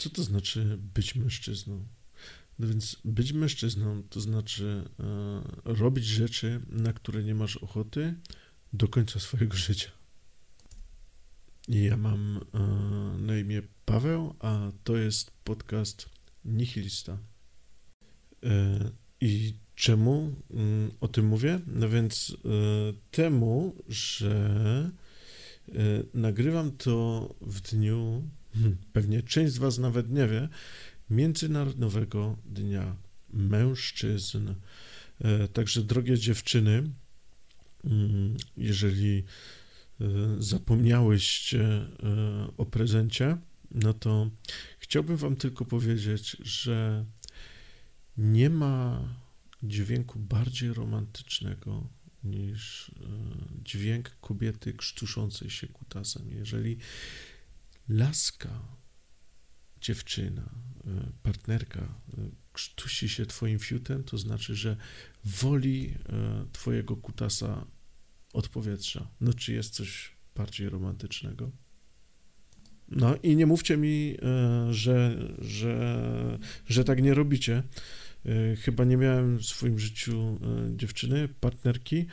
Co 0.00 0.10
to 0.10 0.22
znaczy 0.22 0.78
być 0.94 1.14
mężczyzną? 1.14 1.86
No 2.58 2.66
więc 2.66 2.96
być 3.04 3.32
mężczyzną 3.32 4.02
to 4.02 4.20
znaczy 4.20 4.84
e, 5.00 5.42
robić 5.64 6.04
rzeczy, 6.04 6.60
na 6.68 6.92
które 6.92 7.22
nie 7.22 7.34
masz 7.34 7.56
ochoty 7.56 8.14
do 8.72 8.88
końca 8.88 9.20
swojego 9.20 9.56
życia. 9.66 9.90
Ja 11.68 11.96
mam 11.96 12.40
e, 12.54 12.58
na 13.18 13.38
imię 13.38 13.62
Paweł, 13.84 14.34
a 14.38 14.72
to 14.84 14.96
jest 14.96 15.30
podcast 15.44 16.08
Nihilista. 16.44 17.18
E, 18.42 18.90
I 19.20 19.54
czemu 19.74 20.34
mm, 20.50 20.90
o 21.00 21.08
tym 21.08 21.26
mówię? 21.26 21.60
No 21.66 21.88
więc 21.88 22.36
temu, 23.10 23.76
że 23.88 24.90
nagrywam 26.14 26.76
to 26.76 27.28
w 27.40 27.60
dniu, 27.60 28.22
pewnie 28.92 29.22
część 29.22 29.52
z 29.52 29.58
Was 29.58 29.78
nawet 29.78 30.10
nie 30.10 30.26
wie, 30.26 30.48
Międzynarodowego 31.10 32.36
Dnia 32.44 32.96
Mężczyzn. 33.32 34.54
Także, 35.52 35.82
drogie 35.82 36.18
dziewczyny, 36.18 36.90
mm, 37.84 38.36
jeżeli 38.56 39.24
zapomniałyście 40.38 41.86
o 42.56 42.66
prezencie, 42.66 43.36
no 43.70 43.94
to 43.94 44.30
chciałbym 44.78 45.16
Wam 45.16 45.36
tylko 45.36 45.64
powiedzieć, 45.64 46.36
że 46.40 47.04
nie 48.16 48.50
ma 48.50 49.08
dźwięku 49.62 50.18
bardziej 50.18 50.72
romantycznego 50.72 51.88
niż 52.24 52.88
e, 52.88 52.92
dźwięk 53.64 54.16
kobiety 54.20 54.72
krztuszącej 54.72 55.50
się 55.50 55.66
kutasem. 55.66 56.30
Jeżeli 56.30 56.78
laska, 57.90 58.76
dziewczyna, 59.80 60.50
e, 60.86 61.12
partnerka 61.22 61.80
e, 61.80 62.30
krztusi 62.52 63.08
się 63.08 63.26
Twoim 63.26 63.58
fiutem, 63.58 64.04
to 64.04 64.18
znaczy, 64.18 64.54
że 64.54 64.76
woli 65.24 65.94
Twojego 66.52 66.96
kutasa 66.96 67.66
od 68.32 68.48
powietrza. 68.48 69.08
No, 69.20 69.34
czy 69.34 69.52
jest 69.52 69.74
coś 69.74 70.16
bardziej 70.34 70.68
romantycznego? 70.68 71.50
No 72.90 73.16
i 73.22 73.36
nie 73.36 73.46
mówcie 73.46 73.76
mi, 73.76 74.16
e, 74.22 74.74
że, 74.74 75.18
że, 75.38 76.38
że 76.66 76.84
tak 76.84 77.02
nie 77.02 77.14
robicie. 77.14 77.62
E, 78.26 78.56
chyba 78.56 78.84
nie 78.84 78.96
miałem 78.96 79.38
w 79.38 79.44
swoim 79.44 79.78
życiu 79.78 80.38
e, 80.42 80.76
dziewczyny, 80.76 81.28
partnerki, 81.28 82.06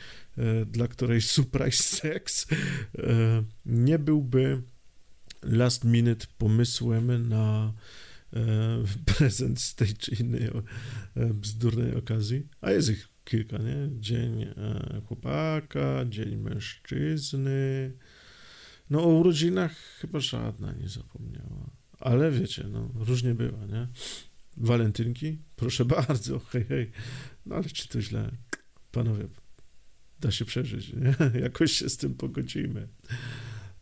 dla 0.66 0.88
której 0.88 1.20
surprise 1.32 1.82
sex 1.82 2.46
nie 3.66 3.98
byłby 3.98 4.62
last 5.42 5.84
minute 5.84 6.26
pomysłem 6.38 7.28
na 7.28 7.72
prezent 9.16 9.60
z 9.60 9.74
tej 9.74 9.94
czy 9.94 10.14
innej 10.14 10.50
bzdurnej 11.16 11.96
okazji. 11.96 12.46
A 12.60 12.70
jest 12.70 12.88
ich 12.90 13.08
kilka, 13.24 13.58
nie? 13.58 13.88
Dzień 14.00 14.46
chłopaka, 15.06 16.04
dzień 16.08 16.36
mężczyzny, 16.36 17.92
no 18.90 19.04
o 19.04 19.08
urodzinach 19.08 19.72
chyba 19.76 20.20
żadna 20.20 20.72
nie 20.72 20.88
zapomniała. 20.88 21.70
Ale 22.00 22.30
wiecie, 22.30 22.64
no 22.72 22.90
różnie 22.94 23.34
bywa, 23.34 23.66
nie? 23.66 23.88
Walentynki? 24.56 25.38
Proszę 25.56 25.84
bardzo, 25.84 26.38
hej, 26.50 26.64
hej. 26.64 26.90
No 27.46 27.54
ale 27.54 27.64
czy 27.64 27.88
to 27.88 28.02
źle? 28.02 28.30
Panowie, 28.92 29.28
da 30.20 30.30
się 30.30 30.44
przeżyć, 30.44 30.92
nie? 30.92 31.14
Jakoś 31.40 31.72
się 31.72 31.88
z 31.88 31.96
tym 31.96 32.14
pogodzimy. 32.14 32.88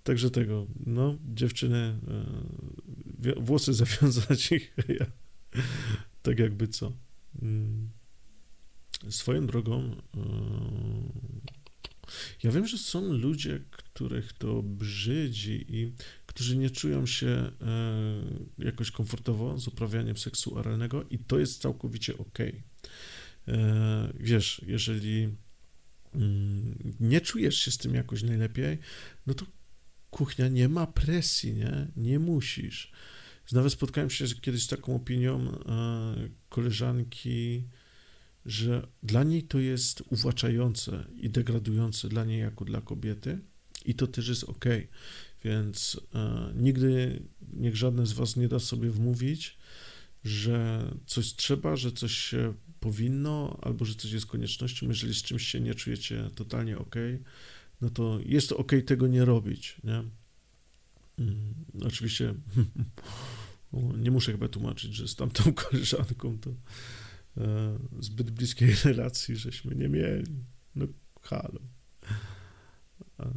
Także 0.07 0.31
tego, 0.31 0.67
no, 0.87 1.19
dziewczyny, 1.35 1.99
e, 3.27 3.41
włosy 3.41 3.75
zawiązać 3.85 4.53
ich, 4.53 4.75
ja, 4.89 5.07
tak 6.23 6.39
jakby 6.39 6.69
co. 6.69 6.93
Mm. 7.43 7.91
Swoją 9.11 9.47
drogą, 9.47 9.97
e, 10.17 10.21
ja 12.43 12.51
wiem, 12.51 12.67
że 12.67 12.79
są 12.79 13.13
ludzie, 13.13 13.61
których 13.71 14.33
to 14.33 14.63
brzydzi 14.63 15.65
i 15.69 15.93
którzy 16.27 16.57
nie 16.57 16.71
czują 16.71 17.07
się 17.07 17.27
e, 17.27 17.53
jakoś 18.59 18.91
komfortowo 18.91 19.59
z 19.59 19.69
uprawianiem 19.69 20.17
seksu 20.17 20.59
oralnego 20.59 21.05
i 21.11 21.19
to 21.19 21.39
jest 21.39 21.63
całkowicie 21.63 22.19
ok. 22.19 22.39
Wiesz, 24.15 24.61
jeżeli 24.67 25.29
mm, 26.15 26.95
nie 27.01 27.21
czujesz 27.21 27.59
się 27.59 27.71
z 27.71 27.79
tym 27.79 27.95
jakoś 27.95 28.23
najlepiej, 28.23 28.79
no 29.27 29.35
to 29.35 29.47
kuchnia 30.17 30.49
nie 30.49 30.69
ma 30.69 30.87
presji, 30.87 31.55
nie? 31.55 31.87
Nie 31.97 32.19
musisz. 32.19 32.93
Nawet 33.53 33.73
spotkałem 33.73 34.11
się 34.11 34.27
kiedyś 34.27 34.63
z 34.63 34.69
taką 34.69 34.97
opinią 34.97 35.41
e, 35.41 36.29
koleżanki, 36.49 37.65
że 38.47 38.87
dla 39.03 39.23
niej 39.25 39.43
to 39.43 39.59
jest 39.59 40.03
uwłaczające 40.11 41.05
i 41.17 41.31
degradujące 41.31 42.09
dla 42.09 42.25
niej 42.25 42.41
jako 42.41 42.65
dla 42.65 42.81
kobiety 42.81 43.39
i 43.85 43.95
to 43.95 44.07
też 44.07 44.29
jest 44.29 44.45
ok. 44.45 44.65
Więc 45.45 46.01
e, 46.15 46.53
nigdy 46.55 47.23
niech 47.53 47.77
żadne 47.77 48.07
z 48.07 48.13
Was 48.13 48.37
nie 48.37 48.49
da 48.49 48.59
sobie 48.59 48.91
wmówić, 48.91 49.59
że 50.25 50.85
coś 51.07 51.35
trzeba, 51.35 51.77
że 51.77 51.93
coś 51.93 52.13
się 52.13 52.55
powinno, 52.81 53.59
albo 53.63 53.85
że 53.85 53.95
coś 53.95 54.13
jest 54.13 54.27
koniecznością. 54.27 54.89
Jeżeli 54.89 55.15
z 55.15 55.23
czymś 55.23 55.49
się 55.49 55.61
nie 55.61 55.75
czujecie 55.75 56.31
totalnie 56.35 56.79
ok, 56.79 56.95
no 57.81 57.91
to 57.91 58.19
jest 58.25 58.53
ok 58.53 58.73
tego 58.87 59.07
nie 59.07 59.25
robić, 59.25 59.77
nie? 59.85 60.03
Mm, 61.19 61.55
oczywiście 61.83 62.35
nie 63.99 64.11
muszę 64.11 64.33
chyba 64.33 64.49
tłumaczyć, 64.49 64.95
że 64.95 65.09
z 65.09 65.17
tamtą 65.17 65.53
koleżanką 65.63 66.39
to 66.39 66.51
E, 67.39 67.79
zbyt 68.01 68.31
bliskiej 68.31 68.75
relacji 68.85 69.37
żeśmy 69.37 69.75
nie 69.75 69.89
mieli. 69.89 70.45
No, 70.75 70.87
halo. 71.23 71.61
E, 73.21 73.31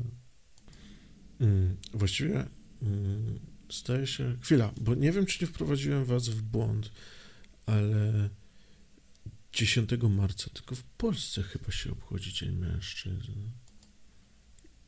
mm, 1.39 1.77
właściwie 1.93 2.45
mm, 2.81 3.39
staje 3.71 4.07
się. 4.07 4.37
Chwila, 4.41 4.73
bo 4.81 4.95
nie 4.95 5.11
wiem, 5.11 5.25
czy 5.25 5.43
nie 5.43 5.47
wprowadziłem 5.47 6.05
Was 6.05 6.29
w 6.29 6.41
błąd, 6.41 6.91
ale 7.65 8.29
10 9.53 9.89
marca 10.09 10.49
tylko 10.53 10.75
w 10.75 10.83
Polsce 10.83 11.43
chyba 11.43 11.71
się 11.71 11.91
obchodzi 11.91 12.33
Dzień 12.33 12.55
Mężczyzn. 12.55 13.31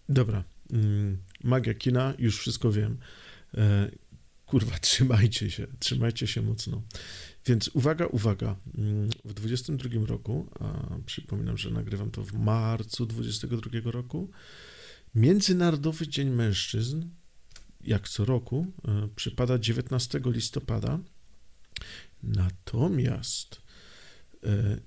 Dobra. 0.10 0.44
Mm, 0.74 1.18
magia 1.44 1.74
kina, 1.74 2.14
już 2.20 2.40
wszystko 2.40 2.72
wiem. 2.72 2.98
E, 3.54 3.92
kurwa, 4.46 4.80
trzymajcie 4.88 5.52
się, 5.52 5.68
trzymajcie 5.80 6.28
się 6.28 6.42
mocno. 6.42 6.82
Więc 7.46 7.68
uwaga, 7.74 8.06
uwaga, 8.06 8.56
mm, 8.78 9.10
w 9.26 9.34
22 9.34 10.06
roku, 10.06 10.50
a 10.60 10.98
przypominam, 11.06 11.58
że 11.58 11.70
nagrywam 11.70 12.12
to 12.12 12.24
w 12.24 12.34
marcu 12.34 13.06
22 13.06 13.92
roku, 13.92 14.30
Międzynarodowy 15.16 16.08
Dzień 16.08 16.30
Mężczyzn, 16.30 17.04
jak 17.84 18.10
co 18.10 18.26
roku, 18.26 18.68
e, 18.88 19.08
przypada 19.16 19.60
19 19.60 20.20
listopada. 20.26 21.00
Natomiast 22.24 23.62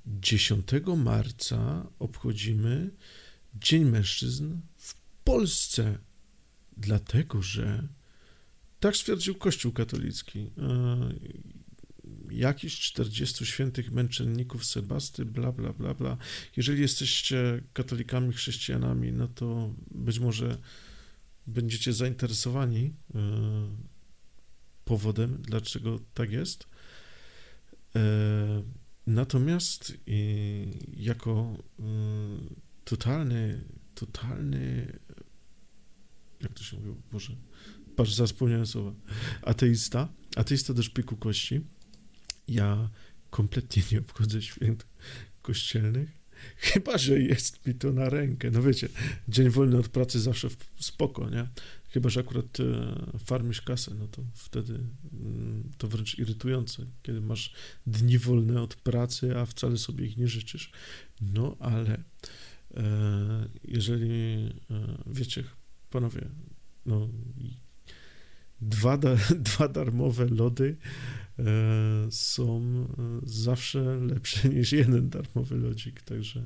10 0.06 0.72
e, 0.72 0.97
marca 0.97 1.86
obchodzimy 1.98 2.91
Dzień 3.54 3.84
Mężczyzn 3.84 4.60
w 4.76 5.03
Polsce, 5.24 5.98
dlatego 6.76 7.42
że 7.42 7.88
tak 8.80 8.96
stwierdził 8.96 9.34
Kościół 9.34 9.72
katolicki. 9.72 10.38
E, 10.38 11.14
jakiś 12.30 12.80
40 12.80 13.46
świętych 13.46 13.92
męczenników 13.92 14.64
Sebasty, 14.64 15.24
bla, 15.24 15.52
bla, 15.52 15.72
bla, 15.72 15.94
bla. 15.94 16.16
Jeżeli 16.56 16.80
jesteście 16.82 17.62
katolikami, 17.72 18.32
chrześcijanami, 18.32 19.12
no 19.12 19.28
to 19.28 19.74
być 19.90 20.18
może 20.18 20.58
będziecie 21.46 21.92
zainteresowani 21.92 22.94
e, 23.14 23.20
powodem, 24.84 25.42
dlaczego 25.42 26.00
tak 26.15 26.30
jest. 26.30 26.66
E, 27.97 28.62
natomiast 29.06 29.94
jako 30.97 31.56
totalny, 32.84 33.65
totalny, 33.94 34.98
jak 36.44 36.52
to 36.52 36.64
się 36.64 36.76
mówi, 36.76 37.00
Boże, 37.12 37.36
patrz, 37.96 38.12
zapomniałem 38.12 38.66
słowa, 38.66 38.92
ateista, 39.42 40.08
ateista 40.36 40.74
do 40.74 40.82
szpiku 40.82 41.16
kości, 41.16 41.60
ja 42.48 42.91
kompletnie 43.30 43.82
nie 43.92 43.98
obchodzę 43.98 44.42
święt 44.42 44.86
kościelnych, 45.42 46.24
chyba, 46.56 46.98
że 46.98 47.18
jest 47.18 47.66
mi 47.66 47.74
to 47.74 47.92
na 47.92 48.08
rękę. 48.08 48.50
No 48.50 48.62
wiecie, 48.62 48.88
dzień 49.28 49.50
wolny 49.50 49.78
od 49.78 49.88
pracy 49.88 50.20
zawsze 50.20 50.48
spoko, 50.76 51.30
nie? 51.30 51.48
Chyba, 51.88 52.08
że 52.08 52.20
akurat 52.20 52.60
e, 52.60 53.18
farmisz 53.24 53.62
kasę, 53.62 53.94
no 53.98 54.08
to 54.08 54.22
wtedy 54.34 54.74
mm, 55.12 55.70
to 55.78 55.88
wręcz 55.88 56.18
irytujące, 56.18 56.86
kiedy 57.02 57.20
masz 57.20 57.52
dni 57.86 58.18
wolne 58.18 58.62
od 58.62 58.74
pracy, 58.74 59.38
a 59.38 59.46
wcale 59.46 59.78
sobie 59.78 60.06
ich 60.06 60.16
nie 60.16 60.28
życzysz. 60.28 60.70
No 61.20 61.56
ale 61.60 62.04
e, 62.74 63.48
jeżeli, 63.64 64.12
e, 64.70 64.98
wiecie, 65.06 65.44
panowie, 65.94 66.28
no 66.86 67.08
dwa, 68.60 68.96
da, 68.96 69.16
dwa 69.50 69.68
darmowe 69.68 70.26
lody 70.26 70.76
e, 71.38 71.44
są 72.10 72.60
e, 72.60 73.20
zawsze 73.22 73.96
lepsze 73.96 74.48
niż 74.54 74.72
jeden 74.72 75.08
darmowy 75.08 75.56
lodzik, 75.56 76.02
także 76.02 76.44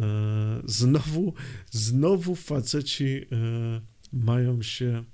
e, 0.00 0.62
znowu, 0.64 1.34
znowu 1.70 2.34
faceci 2.34 3.04
e, 3.06 3.26
mają 4.12 4.62
się 4.62 5.04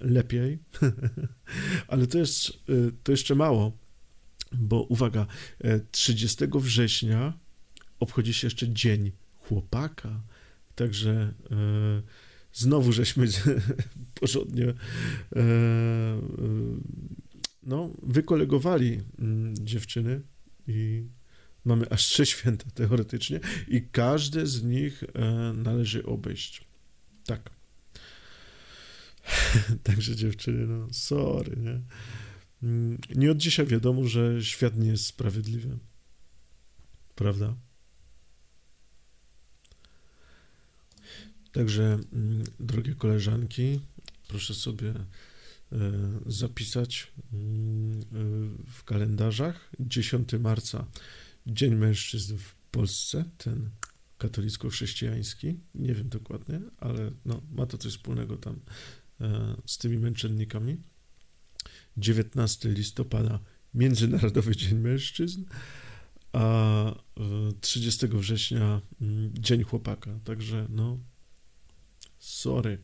lepiej, 0.00 0.58
ale 1.88 2.06
to 2.06 2.18
jest 2.18 2.48
e, 2.48 2.52
to 3.02 3.12
jeszcze 3.12 3.34
mało, 3.34 3.72
bo 4.52 4.82
uwaga, 4.82 5.26
30 5.90 6.44
września 6.54 7.32
obchodzi 8.00 8.34
się 8.34 8.46
jeszcze 8.46 8.72
Dzień 8.72 9.12
Chłopaka, 9.36 10.22
także 10.78 11.34
znowu 12.52 12.92
żeśmy 12.92 13.26
porządnie 14.20 14.64
e, 14.64 14.74
e, 15.36 15.44
no, 17.62 17.90
wykolegowali 18.02 19.00
mm, 19.18 19.54
dziewczyny 19.56 20.20
i 20.66 21.06
mamy 21.64 21.90
aż 21.90 22.06
trzy 22.06 22.26
święta 22.32 22.70
teoretycznie 22.74 23.40
i 23.68 23.82
każde 23.82 24.46
z 24.46 24.62
nich 24.62 25.04
e, 25.14 25.52
należy 25.56 26.06
obejść. 26.06 26.64
Tak. 27.24 27.50
Także 29.82 30.16
dziewczyny, 30.16 30.66
no 30.66 30.88
sorry, 30.92 31.56
nie? 31.56 31.80
Mm, 32.62 32.98
nie 33.14 33.30
od 33.30 33.38
dzisiaj 33.38 33.66
wiadomo, 33.66 34.04
że 34.04 34.44
świat 34.44 34.76
nie 34.76 34.88
jest 34.88 35.06
sprawiedliwy. 35.06 35.78
Prawda? 37.14 37.56
Także, 41.58 41.98
mm, 42.12 42.44
drogie 42.60 42.94
koleżanki, 42.94 43.80
proszę 44.28 44.54
sobie 44.54 44.90
e, 44.90 45.04
zapisać 46.26 47.12
mm, 47.32 48.00
e, 48.00 48.04
w 48.72 48.84
kalendarzach 48.84 49.70
10 49.80 50.28
marca 50.40 50.86
Dzień 51.46 51.74
Mężczyzn 51.74 52.36
w 52.36 52.54
Polsce, 52.70 53.24
ten 53.38 53.70
katolicko-chrześcijański, 54.18 55.60
nie 55.74 55.94
wiem 55.94 56.08
dokładnie, 56.08 56.60
ale 56.76 57.10
no, 57.24 57.42
ma 57.50 57.66
to 57.66 57.78
coś 57.78 57.92
wspólnego 57.92 58.36
tam 58.36 58.60
e, 59.20 59.56
z 59.66 59.78
tymi 59.78 59.98
męczennikami. 59.98 60.76
19 61.96 62.68
listopada 62.68 63.38
Międzynarodowy 63.74 64.56
Dzień 64.56 64.78
Mężczyzn, 64.78 65.44
a 66.32 66.94
30 67.60 68.06
września 68.06 68.80
mm, 69.00 69.30
Dzień 69.34 69.62
Chłopaka. 69.62 70.18
Także 70.24 70.66
no, 70.68 70.98
sorry, 72.18 72.78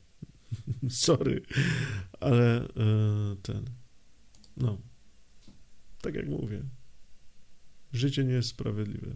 sorry, 0.88 1.42
ale 2.20 2.60
e, 2.60 2.66
ten, 3.42 3.64
no, 4.56 4.78
tak 6.00 6.14
jak 6.14 6.28
mówię, 6.28 6.62
życie 7.92 8.24
nie 8.24 8.32
jest 8.32 8.48
sprawiedliwe. 8.48 9.14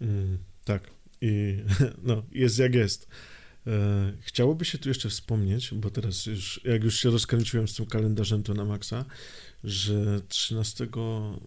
Mm, 0.00 0.38
tak, 0.64 0.90
i 1.20 1.56
no, 2.08 2.22
jest 2.32 2.58
jak 2.58 2.74
jest. 2.74 3.08
E, 3.66 4.12
chciałoby 4.20 4.64
się 4.64 4.78
tu 4.78 4.88
jeszcze 4.88 5.08
wspomnieć, 5.08 5.74
bo 5.74 5.90
teraz 5.90 6.26
już, 6.26 6.60
jak 6.64 6.84
już 6.84 7.00
się 7.00 7.10
rozkręciłem 7.10 7.68
z 7.68 7.74
tym 7.74 7.86
kalendarzem, 7.86 8.42
to 8.42 8.54
na 8.54 8.64
maksa, 8.64 9.04
że 9.64 10.20
13 10.28 10.88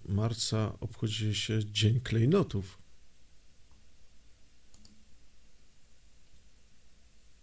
marca 0.07 0.79
obchodzi 0.79 1.35
się 1.35 1.59
Dzień 1.65 1.99
Klejnotów. 1.99 2.82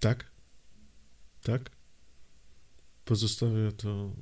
Tak? 0.01 0.31
Tak? 1.43 1.71
Pozostawię 3.05 3.73
to 3.73 4.17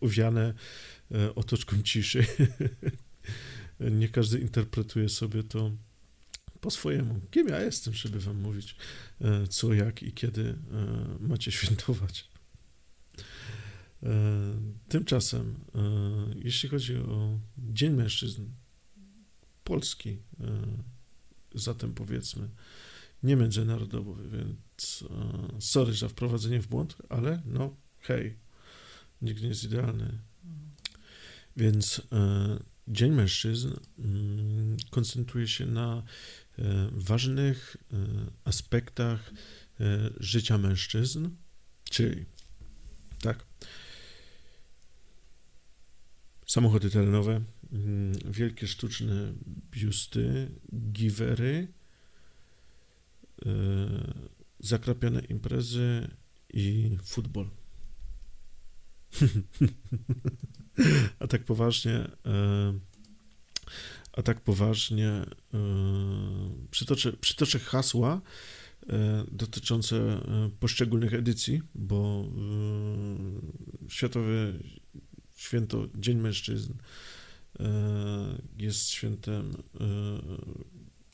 uwiane 0.00 0.54
e, 1.14 1.34
otoczką 1.34 1.82
ciszy. 1.82 2.26
Nie 3.80 4.08
każdy 4.08 4.38
interpretuje 4.38 5.08
sobie 5.08 5.42
to 5.42 5.72
po 6.60 6.70
swojemu. 6.70 7.20
Kim 7.30 7.48
ja 7.48 7.60
jestem, 7.60 7.94
żeby 7.94 8.20
wam 8.20 8.40
mówić, 8.40 8.76
e, 9.20 9.46
co, 9.46 9.74
jak 9.74 10.02
i 10.02 10.12
kiedy 10.12 10.42
e, 10.42 10.56
macie 11.20 11.52
świętować. 11.52 12.30
Tymczasem, 14.88 15.54
jeśli 16.34 16.68
chodzi 16.68 16.96
o 16.96 17.38
Dzień 17.58 17.92
Mężczyzn 17.92 18.44
Polski, 19.64 20.18
zatem 21.54 21.94
powiedzmy, 21.94 22.48
nie 23.22 23.36
międzynarodowy, 23.36 24.30
więc 24.30 25.04
e, 25.10 25.60
sorry 25.60 25.92
za 25.92 26.08
wprowadzenie 26.08 26.60
w 26.60 26.66
błąd, 26.68 26.96
ale 27.08 27.42
no 27.46 27.76
hej, 28.00 28.36
nikt 29.22 29.42
nie 29.42 29.48
jest 29.48 29.64
idealny. 29.64 30.18
Więc 31.56 32.02
e, 32.12 32.58
Dzień 32.88 33.12
Mężczyzn 33.12 33.72
mm, 33.98 34.76
koncentruje 34.90 35.48
się 35.48 35.66
na 35.66 36.02
e, 36.58 36.88
ważnych 36.92 37.76
aspektach 38.44 39.32
życia 40.20 40.58
mężczyzn, 40.58 41.28
czyli 41.90 42.24
tak, 43.22 43.44
samochody 46.46 46.90
terenowe, 46.90 47.40
mm, 47.72 48.12
wielkie 48.32 48.66
sztuczne 48.66 49.32
biusty, 49.70 50.50
givery, 50.92 51.68
Y, 51.68 51.75
zakrapiane 54.60 55.20
imprezy 55.20 56.08
i 56.52 56.98
futbol. 57.04 57.50
a 61.18 61.26
tak 61.26 61.44
poważnie, 61.44 62.04
y, 62.04 62.08
a 64.12 64.22
tak 64.22 64.40
poważnie 64.40 65.10
y, 65.10 65.26
przytoczę, 66.70 67.12
przytoczę 67.12 67.58
hasła 67.58 68.20
dotyczące 69.32 70.20
poszczególnych 70.60 71.14
edycji, 71.14 71.62
bo 71.74 72.24
Światowe 73.88 74.52
Święto 75.36 75.86
Dzień 75.94 76.18
Mężczyzn 76.18 76.72
jest 78.58 78.88
świętem 78.88 79.54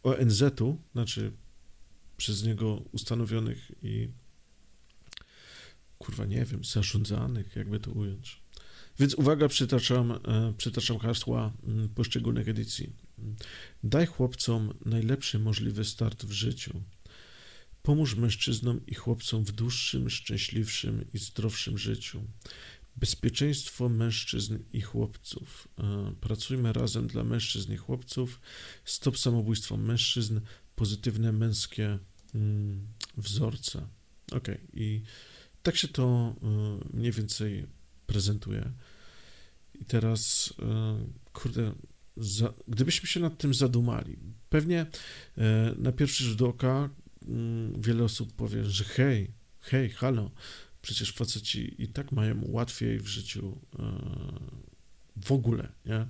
ONZ-u, 0.03 0.79
znaczy 0.93 1.33
przez 2.23 2.45
niego 2.45 2.83
ustanowionych 2.93 3.73
i 3.83 4.09
kurwa 5.99 6.25
nie 6.25 6.45
wiem, 6.45 6.65
zarządzanych, 6.65 7.57
jakby 7.57 7.81
to 7.81 7.91
ująć. 7.91 8.43
Więc 8.99 9.15
uwaga, 9.15 9.49
przytaczam, 9.49 10.11
e, 10.13 10.19
przytaczam 10.57 10.99
hasła 10.99 11.53
mm, 11.65 11.89
poszczególnych 11.89 12.49
edycji. 12.49 12.93
Daj 13.85 14.07
chłopcom 14.07 14.75
najlepszy 14.85 15.39
możliwy 15.39 15.85
start 15.85 16.25
w 16.25 16.33
życiu. 16.33 16.83
Pomóż 17.83 18.15
mężczyznom 18.15 18.87
i 18.87 18.95
chłopcom 18.95 19.45
w 19.45 19.53
dłuższym, 19.53 20.11
szczęśliwszym 20.11 21.05
i 21.15 21.19
zdrowszym 21.19 21.79
życiu. 21.79 22.23
Bezpieczeństwo 22.97 23.89
mężczyzn 23.89 24.59
i 24.73 24.81
chłopców. 24.81 25.69
E, 25.79 26.15
pracujmy 26.21 26.73
razem 26.73 27.07
dla 27.07 27.25
mężczyzn 27.25 27.73
i 27.73 27.77
chłopców. 27.77 28.41
Stop 28.85 29.19
samobójstwom 29.19 29.85
mężczyzn. 29.85 30.41
Pozytywne 30.75 31.33
męskie 31.33 31.99
wzorce. 33.17 33.87
Ok, 34.33 34.49
i 34.73 35.03
tak 35.63 35.77
się 35.77 35.89
to 35.89 36.35
y, 36.93 36.97
mniej 36.97 37.13
więcej 37.13 37.67
prezentuje. 38.07 38.73
I 39.75 39.85
teraz, 39.85 40.55
y, 40.59 41.33
kurde, 41.33 41.73
za, 42.17 42.53
gdybyśmy 42.69 43.09
się 43.09 43.21
nad 43.21 43.39
tym 43.39 43.55
zadumali, 43.55 44.17
pewnie 44.51 44.83
y, 44.83 45.43
na 45.77 45.93
pierwszy 45.93 46.25
rzut 46.25 46.43
oka 46.43 46.91
mm, 47.29 47.83
wiele 47.83 48.05
osób 48.05 48.33
powie, 48.33 48.65
że 48.65 48.85
hej, 48.85 49.31
hej, 49.61 49.91
halo, 49.91 50.31
przecież 50.83 51.13
faceci 51.13 51.83
i 51.83 51.89
tak 51.89 52.13
mają 52.13 52.41
łatwiej 52.45 53.01
w 53.01 53.07
życiu 53.07 53.59
w 55.17 55.33
ogóle, 55.33 55.69
nie? 55.87 56.07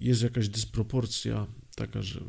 Jest 0.00 0.22
jakaś 0.22 0.48
dysproporcja 0.48 1.46
taka, 1.74 2.02
że 2.02 2.20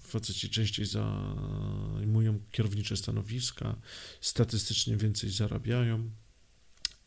faceci 0.00 0.50
częściej 0.50 0.86
zajmują 0.86 2.40
kierownicze 2.50 2.96
stanowiska, 2.96 3.76
statystycznie 4.20 4.96
więcej 4.96 5.30
zarabiają, 5.30 6.10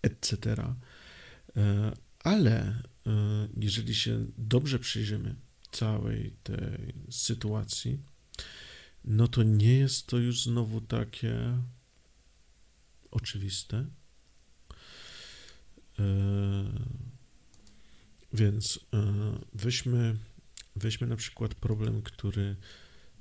etc. 0.01 0.38
E, 1.57 1.91
ale 2.19 2.60
e, 2.62 3.48
jeżeli 3.57 3.95
się 3.95 4.25
dobrze 4.38 4.79
przyjrzymy 4.79 5.36
całej 5.71 6.31
tej 6.43 6.93
sytuacji, 7.10 8.00
no 9.05 9.27
to 9.27 9.43
nie 9.43 9.74
jest 9.74 10.07
to 10.07 10.17
już 10.17 10.43
znowu 10.43 10.81
takie 10.81 11.57
oczywiste. 13.12 13.86
E, 16.00 16.03
więc 18.33 18.79
weźmy 19.53 20.15
Weźmy 20.75 21.07
na 21.07 21.15
przykład 21.15 21.55
problem, 21.55 22.01
który, 22.01 22.55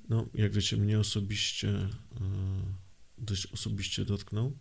no, 0.09 0.25
jak 0.33 0.51
wiecie, 0.53 0.77
mnie 0.77 0.99
osobiście, 0.99 1.69
e, 1.69 1.89
dość 3.17 3.47
osobiście 3.47 4.05
dotknął. 4.05 4.57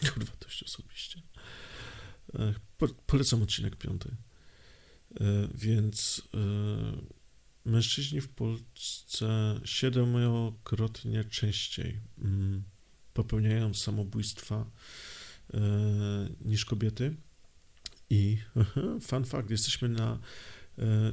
Kurwa, 0.14 0.32
dość 0.40 0.62
osobiście. 0.62 1.22
E, 2.34 2.54
polecam 3.06 3.42
odcinek 3.42 3.76
piąty. 3.76 4.16
E, 5.20 5.48
więc 5.54 6.22
mężczyźni 7.64 8.20
w 8.20 8.28
Polsce 8.28 9.60
siedmiokrotnie 9.64 11.24
częściej 11.24 12.00
mm, 12.18 12.64
popełniają 13.14 13.74
samobójstwa 13.74 14.70
niż 16.40 16.64
kobiety. 16.64 17.16
I 18.10 18.38
fun 19.08 19.24
fact, 19.24 19.50
jesteśmy 19.50 19.88
na 19.88 20.18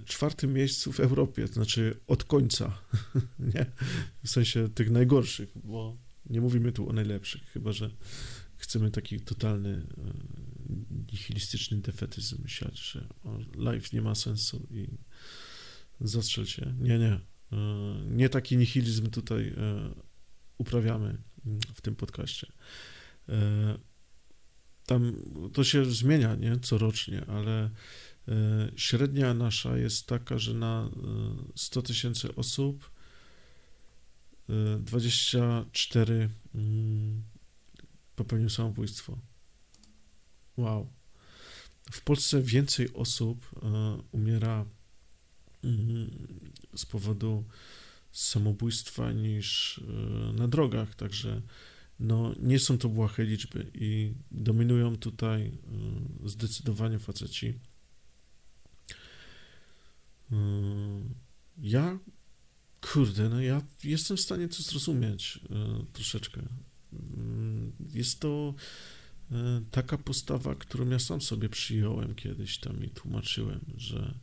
czwartym 0.05 0.53
miejscu 0.53 0.91
w 0.91 0.99
Europie, 0.99 1.47
to 1.47 1.53
znaczy 1.53 1.99
od 2.07 2.23
końca, 2.23 2.81
nie? 3.55 3.65
W 4.23 4.29
sensie 4.29 4.69
tych 4.69 4.91
najgorszych, 4.91 5.49
bo 5.63 5.97
nie 6.29 6.41
mówimy 6.41 6.71
tu 6.71 6.89
o 6.89 6.93
najlepszych, 6.93 7.43
chyba 7.43 7.71
że 7.71 7.89
chcemy 8.61 8.91
taki 8.91 9.19
totalny 9.19 9.69
e, 9.69 10.13
nihilistyczny 11.11 11.77
defetyzm 11.77 12.47
siać, 12.47 12.79
że 12.79 13.07
life 13.57 13.89
nie 13.93 14.01
ma 14.01 14.15
sensu 14.15 14.67
i 14.71 14.87
zastrzel 16.01 16.45
się. 16.45 16.75
Nie, 16.79 16.99
nie. 16.99 17.11
E, 17.11 17.19
nie 18.09 18.29
taki 18.29 18.57
nihilizm 18.57 19.09
tutaj 19.09 19.47
e, 19.47 19.53
uprawiamy 20.57 21.17
w 21.73 21.81
tym 21.81 21.95
podcaście. 21.95 22.51
Tam 24.85 25.15
to 25.53 25.63
się 25.63 25.85
zmienia, 25.85 26.35
nie, 26.35 26.59
corocznie, 26.59 27.25
ale 27.25 27.69
średnia 28.75 29.33
nasza 29.33 29.77
jest 29.77 30.07
taka, 30.07 30.37
że 30.37 30.53
na 30.53 30.89
100 31.55 31.81
tysięcy 31.81 32.35
osób 32.35 32.91
24 34.79 36.29
popełnił 38.15 38.49
samobójstwo. 38.49 39.17
Wow. 40.57 40.89
W 41.91 42.01
Polsce 42.03 42.41
więcej 42.41 42.93
osób 42.93 43.49
umiera 44.11 44.65
mm, 45.63 46.27
z 46.75 46.85
powodu 46.85 47.43
samobójstwa 48.11 49.11
niż 49.11 49.81
na 50.33 50.47
drogach, 50.47 50.95
także 50.95 51.41
no, 51.99 52.35
nie 52.39 52.59
są 52.59 52.77
to 52.77 52.89
błahe 52.89 53.23
liczby 53.23 53.71
i 53.73 54.13
dominują 54.31 54.95
tutaj 54.97 55.51
zdecydowanie 56.25 56.99
faceci. 56.99 57.53
Ja, 61.57 61.99
kurde, 62.81 63.29
no 63.29 63.41
ja 63.41 63.61
jestem 63.83 64.17
w 64.17 64.21
stanie 64.21 64.47
to 64.47 64.63
zrozumieć 64.63 65.39
troszeczkę. 65.93 66.41
Mm, 66.93 67.71
jest 67.93 68.19
to 68.19 68.53
e, 69.31 69.61
taka 69.71 69.97
postawa, 69.97 70.55
którą 70.55 70.89
ja 70.89 70.99
sam 70.99 71.21
sobie 71.21 71.49
przyjąłem 71.49 72.15
kiedyś 72.15 72.57
tam 72.57 72.83
i 72.83 72.89
tłumaczyłem, 72.89 73.65
że 73.77 74.13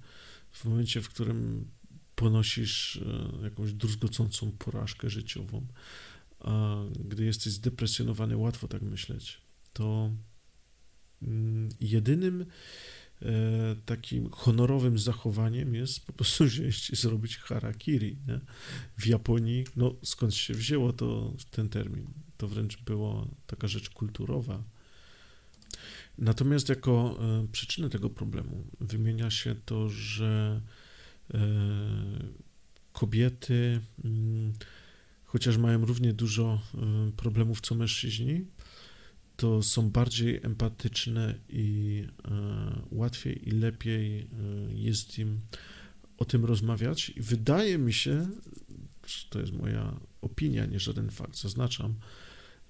w 0.50 0.65
momencie, 0.65 1.03
w 1.03 1.09
którym 1.09 1.71
ponosisz 2.15 2.97
e, 2.97 3.45
jakąś 3.45 3.73
druzgocącą 3.73 4.53
porażkę 4.53 5.11
życiową, 5.11 5.67
a 6.41 6.77
gdy 7.05 7.25
jesteś 7.25 7.53
zdepresjonowany, 7.53 8.37
łatwo 8.37 8.69
tak 8.69 8.83
myśleć, 8.83 9.41
to 9.73 10.11
mm, 11.23 11.69
jedynym 11.81 12.41
E, 12.41 12.47
takim 13.87 14.31
honorowym 14.31 14.99
zachowaniem 14.99 15.75
jest 15.75 16.07
po 16.07 16.13
prostu 16.13 16.45
wziąć 16.45 16.91
i 16.91 16.97
zrobić 16.97 17.37
harakiri. 17.37 18.17
Nie? 18.27 18.41
W 18.97 19.07
Japonii, 19.07 19.65
no 19.77 19.95
skąd 20.03 20.35
się 20.35 20.55
wzięło 20.55 20.93
to, 20.93 21.33
ten 21.51 21.69
termin? 21.69 22.07
To 22.37 22.49
wręcz 22.49 22.83
była 22.83 23.27
taka 23.47 23.69
rzecz 23.69 23.91
kulturowa. 23.91 24.63
Natomiast 26.19 26.69
jako 26.69 27.19
e, 27.21 27.47
przyczynę 27.53 27.89
tego 27.91 28.11
problemu 28.11 28.65
wymienia 28.81 29.31
się 29.31 29.55
to, 29.65 29.89
że 29.89 30.61
e, 31.35 31.39
kobiety, 32.93 33.81
mm, 34.05 34.53
chociaż 35.25 35.57
mają 35.57 35.85
równie 35.85 36.13
dużo 36.13 36.61
problemów 37.17 37.61
co 37.61 37.75
mężczyźni, 37.75 38.45
to 39.38 39.62
są 39.62 39.90
bardziej 39.90 40.40
empatyczne 40.42 41.35
i 41.49 42.04
e, 42.25 42.83
łatwiej 42.90 43.49
i 43.49 43.50
lepiej 43.50 44.21
e, 44.21 44.26
jest 44.75 45.18
im 45.18 45.40
o 46.18 46.25
tym 46.25 46.45
rozmawiać. 46.45 47.11
I 47.11 47.21
wydaje 47.21 47.78
mi 47.78 47.92
się, 47.92 48.28
to 49.30 49.40
jest 49.40 49.52
moja 49.52 50.00
opinia, 50.23 50.66
nie 50.66 50.80
żaden 50.80 51.11
fakt, 51.11 51.38
zaznaczam, 51.38 51.95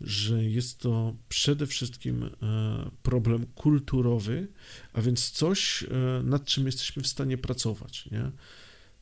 że 0.00 0.44
jest 0.44 0.80
to 0.80 1.16
przede 1.28 1.66
wszystkim 1.66 2.22
e, 2.24 2.90
problem 3.02 3.46
kulturowy, 3.46 4.48
a 4.92 5.02
więc 5.02 5.30
coś, 5.30 5.84
nad 6.24 6.44
czym 6.44 6.66
jesteśmy 6.66 7.02
w 7.02 7.08
stanie 7.08 7.38
pracować, 7.38 8.08
nie? 8.10 8.30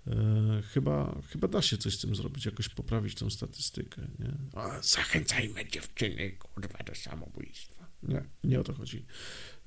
E, 0.06 0.62
chyba, 0.62 1.20
chyba 1.28 1.48
da 1.48 1.62
się 1.62 1.78
coś 1.78 1.98
z 1.98 2.00
tym 2.00 2.16
zrobić, 2.16 2.44
jakoś 2.46 2.68
poprawić 2.68 3.14
tą 3.14 3.30
statystykę, 3.30 4.08
nie? 4.18 4.60
O, 4.60 4.82
zachęcajmy 4.82 5.68
dziewczyny, 5.68 6.30
kurwa, 6.32 6.78
do 6.78 6.94
samobójstwa. 6.94 7.86
Nie, 8.02 8.24
nie 8.44 8.60
o 8.60 8.64
to 8.64 8.72
chodzi. 8.72 9.06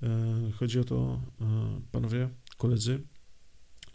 E, 0.03 0.51
chodzi 0.51 0.79
o 0.79 0.83
to, 0.83 1.21
e, 1.41 1.81
panowie, 1.91 2.29
koledzy, 2.57 3.01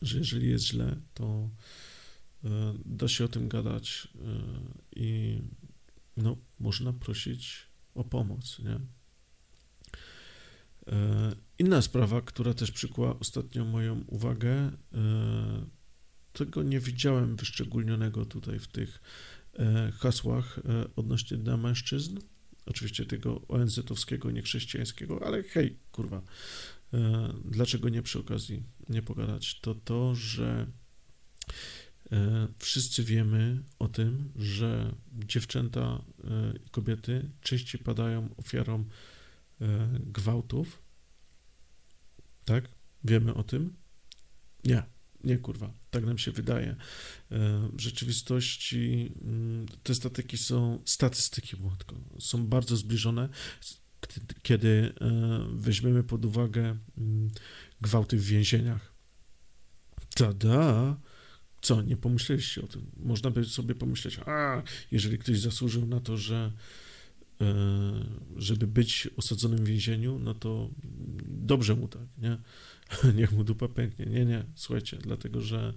że 0.03 0.19
jeżeli 0.19 0.51
jest 0.51 0.65
źle, 0.65 0.97
to 1.15 1.51
da 2.85 3.09
się 3.09 3.25
o 3.25 3.29
tym 3.29 3.49
gadać 3.49 4.09
i 4.97 5.39
no, 6.17 6.37
można 6.59 6.93
prosić 6.93 7.67
o 7.95 8.05
pomoc, 8.05 8.59
nie? 8.59 8.81
Inna 11.59 11.83
sprawa, 11.83 12.21
która 12.23 12.55
też 12.55 12.71
przykuła 12.71 13.19
ostatnio 13.19 13.65
moją 13.65 14.05
uwagę, 14.07 14.71
tego 16.35 16.63
nie 16.63 16.81
widziałem 16.81 17.37
wyszczególnionego 17.37 18.27
tutaj 18.27 18.59
w 18.59 18.69
tych 18.69 19.01
e, 19.59 19.93
hasłach 19.99 20.59
e, 20.59 20.95
odnośnie 20.97 21.37
dla 21.37 21.57
mężczyzn. 21.57 22.19
Oczywiście 22.67 23.07
tego 23.07 23.43
ONZ-owskiego, 23.49 24.31
niechrześcijańskiego, 24.31 25.27
ale 25.27 25.43
hej, 25.43 25.79
kurwa, 25.93 26.23
e, 26.95 27.35
dlaczego 27.45 27.89
nie 27.89 28.03
przy 28.03 28.19
okazji 28.19 28.63
nie 28.89 29.03
pogadać? 29.03 29.61
To 29.61 29.75
to, 29.75 30.15
że 30.15 30.67
wszyscy 32.59 33.05
wiemy 33.05 33.63
o 33.79 33.89
tym, 33.89 34.33
że 34.37 34.95
dziewczęta 35.13 36.05
i 36.67 36.71
kobiety 36.71 37.31
częściej 37.41 37.81
padają 37.81 38.35
ofiarą 38.37 38.85
gwałtów. 40.01 40.83
Tak? 42.45 42.69
Wiemy 43.05 43.35
o 43.35 43.43
tym? 43.43 43.77
Nie. 44.65 44.83
Nie, 45.25 45.39
kurwa, 45.39 45.73
tak 45.95 46.05
nam 46.05 46.19
się 46.19 46.33
wydaje. 46.33 46.69
E, 46.69 46.77
w 47.73 47.81
rzeczywistości 47.81 49.13
mm, 49.23 49.67
te 49.83 49.95
statystyki 49.95 50.39
są, 50.39 50.83
statystyki, 50.85 51.57
Włodko, 51.57 51.97
są 52.19 52.47
bardzo 52.47 52.77
zbliżone, 52.77 53.29
kiedy 54.43 54.93
e, 55.01 55.47
weźmiemy 55.53 56.03
pod 56.03 56.25
uwagę 56.25 56.77
mm, 56.99 57.31
gwałty 57.81 58.17
w 58.17 58.25
więzieniach. 58.25 58.95
Tada! 60.15 60.97
Co, 61.61 61.83
nie 61.83 61.97
pomyśleliście 61.97 62.63
o 62.63 62.67
tym? 62.67 62.91
Można 62.97 63.31
by 63.31 63.45
sobie 63.45 63.75
pomyśleć, 63.75 64.19
a 64.27 64.63
jeżeli 64.91 65.19
ktoś 65.19 65.41
zasłużył 65.41 65.87
na 65.87 66.01
to, 66.01 66.17
że 66.17 66.53
żeby 68.37 68.67
być 68.67 69.09
osadzonym 69.17 69.59
w 69.59 69.69
więzieniu, 69.69 70.19
no 70.19 70.35
to 70.35 70.71
dobrze 71.29 71.75
mu 71.75 71.89
tak, 71.89 72.07
nie? 72.19 72.39
niech 73.19 73.33
mu 73.33 73.45
dupa 73.45 73.69
pęknie. 73.69 74.07
Nie, 74.07 74.25
nie, 74.25 74.45
słuchajcie, 74.55 74.99
dlatego 75.03 75.41
że 75.41 75.75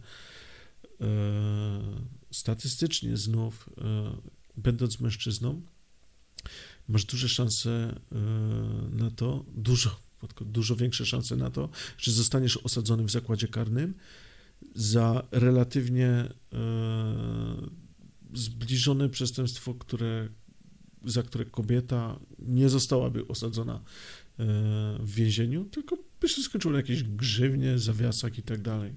e, 1.02 1.06
statystycznie 2.32 3.18
znów, 3.18 3.70
e, 3.78 4.16
będąc 4.58 5.00
mężczyzną, 5.00 5.62
masz 6.88 7.06
duże 7.06 7.30
szanse 7.30 7.70
e, 8.12 8.16
na 8.92 9.12
to, 9.12 9.46
dużo, 9.56 10.00
dużo 10.42 10.76
większe 10.76 11.06
szanse 11.06 11.36
na 11.36 11.50
to, 11.50 11.70
że 11.98 12.12
zostaniesz 12.12 12.58
osadzony 12.58 13.04
w 13.04 13.12
zakładzie 13.12 13.48
karnym 13.48 13.94
za 14.76 15.28
relatywnie 15.32 16.08
e, 16.08 16.30
zbliżone 18.34 19.10
przestępstwo, 19.10 19.74
które, 19.74 20.30
za 21.08 21.24
które 21.24 21.46
kobieta 21.46 22.20
nie 22.40 22.70
zostałaby 22.70 23.28
osadzona 23.28 23.76
e, 23.76 23.82
w 25.00 25.14
więzieniu, 25.14 25.66
tylko 25.66 25.98
by 26.22 26.30
się 26.30 26.42
skończyło 26.42 26.72
na 26.72 26.78
jakieś 26.78 27.04
grzywnie, 27.04 27.80
zawiasach 27.80 28.38
i 28.38 28.44
tak 28.44 28.62
dalej. 28.62 28.94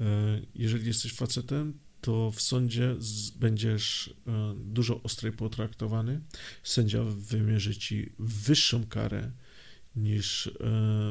E, 0.00 0.40
jeżeli 0.54 0.86
jesteś 0.86 1.12
facetem, 1.12 1.78
to 2.00 2.30
w 2.30 2.40
sądzie 2.40 2.96
będziesz 3.36 4.14
e, 4.26 4.54
dużo 4.64 5.02
ostrej 5.02 5.32
potraktowany. 5.32 6.20
Sędzia 6.62 7.04
wymierzy 7.04 7.76
ci 7.76 8.12
wyższą 8.18 8.86
karę 8.86 9.30
niż 9.96 10.50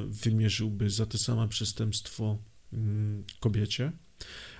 wymierzyłby 0.08 0.90
za 0.90 1.06
to 1.06 1.18
samo 1.18 1.48
przestępstwo 1.48 2.38
mm, 2.74 3.24
kobiecie. 3.40 3.92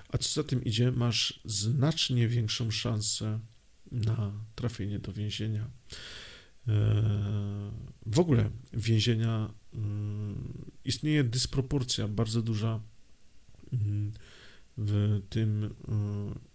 A 0.08 0.18
co 0.18 0.42
za 0.42 0.48
tym 0.48 0.64
idzie, 0.64 0.92
masz 0.92 1.40
znacznie 1.44 2.28
większą 2.28 2.70
szansę 2.70 3.40
na 3.92 4.32
trafienie 4.54 4.98
do 4.98 5.12
więzienia. 5.12 5.70
w 8.06 8.18
ogóle 8.18 8.50
więzienia 8.72 9.54
istnieje 10.84 11.24
dysproporcja 11.24 12.08
bardzo 12.08 12.42
duża 12.42 12.80
w 14.76 15.20
tym, 15.30 15.74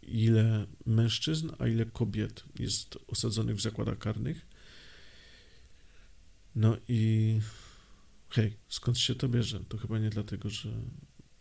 ile 0.01 0.67
mężczyzn, 0.85 1.49
a 1.59 1.67
ile 1.67 1.85
kobiet 1.85 2.43
jest 2.59 2.97
osadzonych 3.07 3.55
w 3.55 3.61
zakładach 3.61 3.97
karnych. 3.97 4.45
No 6.55 6.77
i 6.87 7.39
hej, 8.29 8.57
skąd 8.69 8.99
się 8.99 9.15
to 9.15 9.29
bierze? 9.29 9.59
To 9.59 9.77
chyba 9.77 9.99
nie 9.99 10.09
dlatego, 10.09 10.49
że 10.49 10.69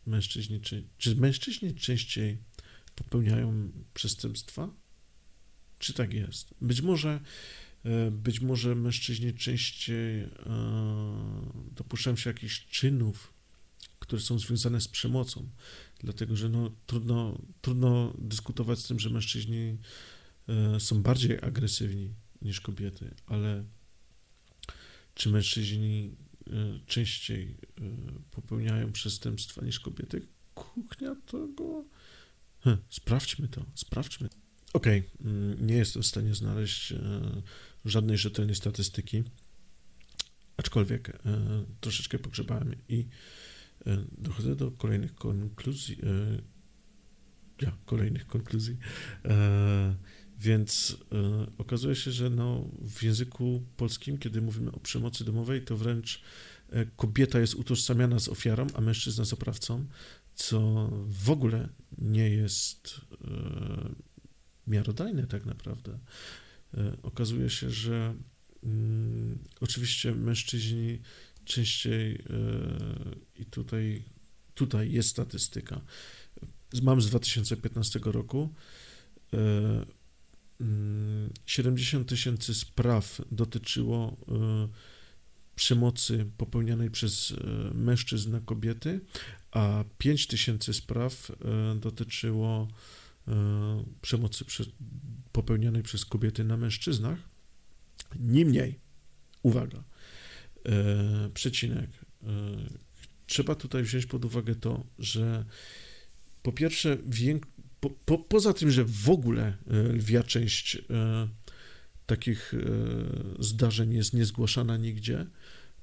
mężczyźni, 0.07 0.61
czy, 0.61 0.85
czy 0.99 1.17
mężczyźni 1.17 1.75
częściej 1.75 2.39
popełniają 2.95 3.73
przestępstwa? 3.95 4.69
Czy 5.83 5.93
tak 5.93 6.15
jest? 6.15 6.55
Być 6.61 6.81
może, 6.81 7.21
e, 7.85 8.11
być 8.11 8.41
może 8.41 8.75
mężczyźni 8.75 9.35
częściej 9.35 10.21
e, 10.21 10.29
dopuszczają 11.73 12.17
się 12.17 12.31
jakichś 12.31 12.67
czynów, 12.67 13.33
które 13.99 14.23
są 14.23 14.39
związane 14.39 14.81
z 14.81 14.89
przemocą, 14.89 15.49
dlatego 15.99 16.37
że 16.37 16.49
no, 16.49 16.73
trudno, 16.87 17.39
trudno 17.61 18.15
dyskutować 18.19 18.79
z 18.79 18.89
tym, 18.89 19.01
że 19.01 19.11
mężczyźni 19.11 19.79
e, 20.49 20.81
są 20.81 21.03
bardziej 21.03 21.39
agresywni 21.43 22.15
niż 22.43 22.61
kobiety, 22.61 23.15
ale 23.27 23.65
czy 25.15 25.29
mężczyźni 25.29 26.17
częściej 26.87 27.57
popełniają 28.31 28.93
przestępstwa 28.93 29.65
niż 29.65 29.81
kobiety? 29.81 30.27
Kuchnia 30.55 31.17
tego 31.27 31.85
Hm, 32.65 32.77
sprawdźmy 32.91 33.49
to, 33.49 33.65
sprawdźmy. 33.75 34.29
Okej, 34.73 34.99
okay, 34.99 35.31
mm, 35.31 35.67
nie 35.67 35.75
jestem 35.75 36.03
w 36.03 36.07
stanie 36.07 36.35
znaleźć 36.35 36.93
e, 36.93 36.99
żadnej 37.85 38.19
rzetelnej 38.19 38.55
statystyki, 38.55 39.23
aczkolwiek 40.57 41.09
e, 41.09 41.21
troszeczkę 41.81 42.19
pogrzebałem 42.19 42.75
i 42.89 43.07
e, 43.87 44.05
dochodzę 44.19 44.57
do 44.57 44.71
kolejnych 44.71 45.15
konkluzji. 45.15 45.99
Ja, 47.61 47.73
kolejnych 47.87 48.27
konkluzji. 48.27 48.77
Więc 50.39 50.97
okazuje 51.59 51.97
się, 51.97 52.13
że 52.13 52.31
no, 52.31 52.69
w 52.81 53.03
języku 53.03 53.63
polskim, 53.77 54.19
kiedy 54.19 54.41
mówimy 54.41 54.73
o 54.73 54.81
przemocy 54.81 55.25
domowej, 55.25 55.65
to 55.65 55.77
wręcz 55.77 56.23
kobieta 56.97 57.41
jest 57.41 57.55
utożsamiana 57.55 58.19
z 58.19 58.29
ofiarą, 58.29 58.67
a 58.75 58.81
mężczyzna 58.81 59.25
z 59.25 59.33
oprawcą 59.33 59.87
co 60.35 60.91
w 61.07 61.31
ogóle 61.31 61.69
nie 61.99 62.31
jest 62.31 63.01
e, 64.67 64.71
miarodajne 64.71 65.27
tak 65.27 65.47
naprawdę. 65.47 65.99
E, 66.75 66.97
okazuje 67.03 67.51
się, 67.51 67.71
że 67.71 68.15
mm, 68.63 69.39
oczywiście 69.61 70.15
mężczyźni 70.15 71.01
częściej 71.45 72.15
e, 72.15 72.21
i 73.37 73.45
tutaj, 73.45 74.05
tutaj 74.55 74.93
jest 74.93 75.09
statystyka. 75.09 75.81
Mam 76.83 77.01
z 77.01 77.07
2015 77.07 78.01
roku. 78.05 78.55
70 81.47 81.95
mm, 81.95 82.09
tysięcy 82.09 82.55
spraw 82.55 83.21
dotyczyło 83.31 84.17
przemocy 85.55 86.27
popełnianej 86.37 86.91
przez 86.91 87.35
mężczyzn 87.75 88.33
na 88.33 88.41
kobiety, 88.41 89.01
a 89.53 89.85
5 89.99 90.27
tysięcy 90.27 90.75
spraw 90.75 91.31
e, 91.31 91.35
dotyczyło 91.81 92.69
e, 92.69 93.02
przemocy 94.01 94.45
popełnianej 95.33 95.83
przez 95.83 96.05
kobiety 96.05 96.45
na 96.45 96.57
mężczyznach. 96.57 97.19
Niemniej, 98.21 98.79
uwaga, 99.43 99.85
e, 100.67 101.31
przecinek. 101.35 101.91
Trzeba 103.27 103.55
tutaj 103.55 103.83
wziąć 103.83 104.07
pod 104.07 104.25
uwagę 104.25 104.55
to, 104.55 104.85
że 104.99 105.45
po 106.43 106.53
pierwsze, 106.53 106.99
po, 107.81 107.91
po, 107.91 108.19
poza 108.19 108.53
tym, 108.53 108.71
że 108.71 108.85
w 108.85 109.11
ogóle 109.11 109.57
lwia 109.93 110.23
część 110.23 110.79
takich 112.07 112.55
zdarzeń 113.39 113.95
jest 113.95 114.13
niezgłaszana 114.13 114.77
nigdzie, 114.77 115.27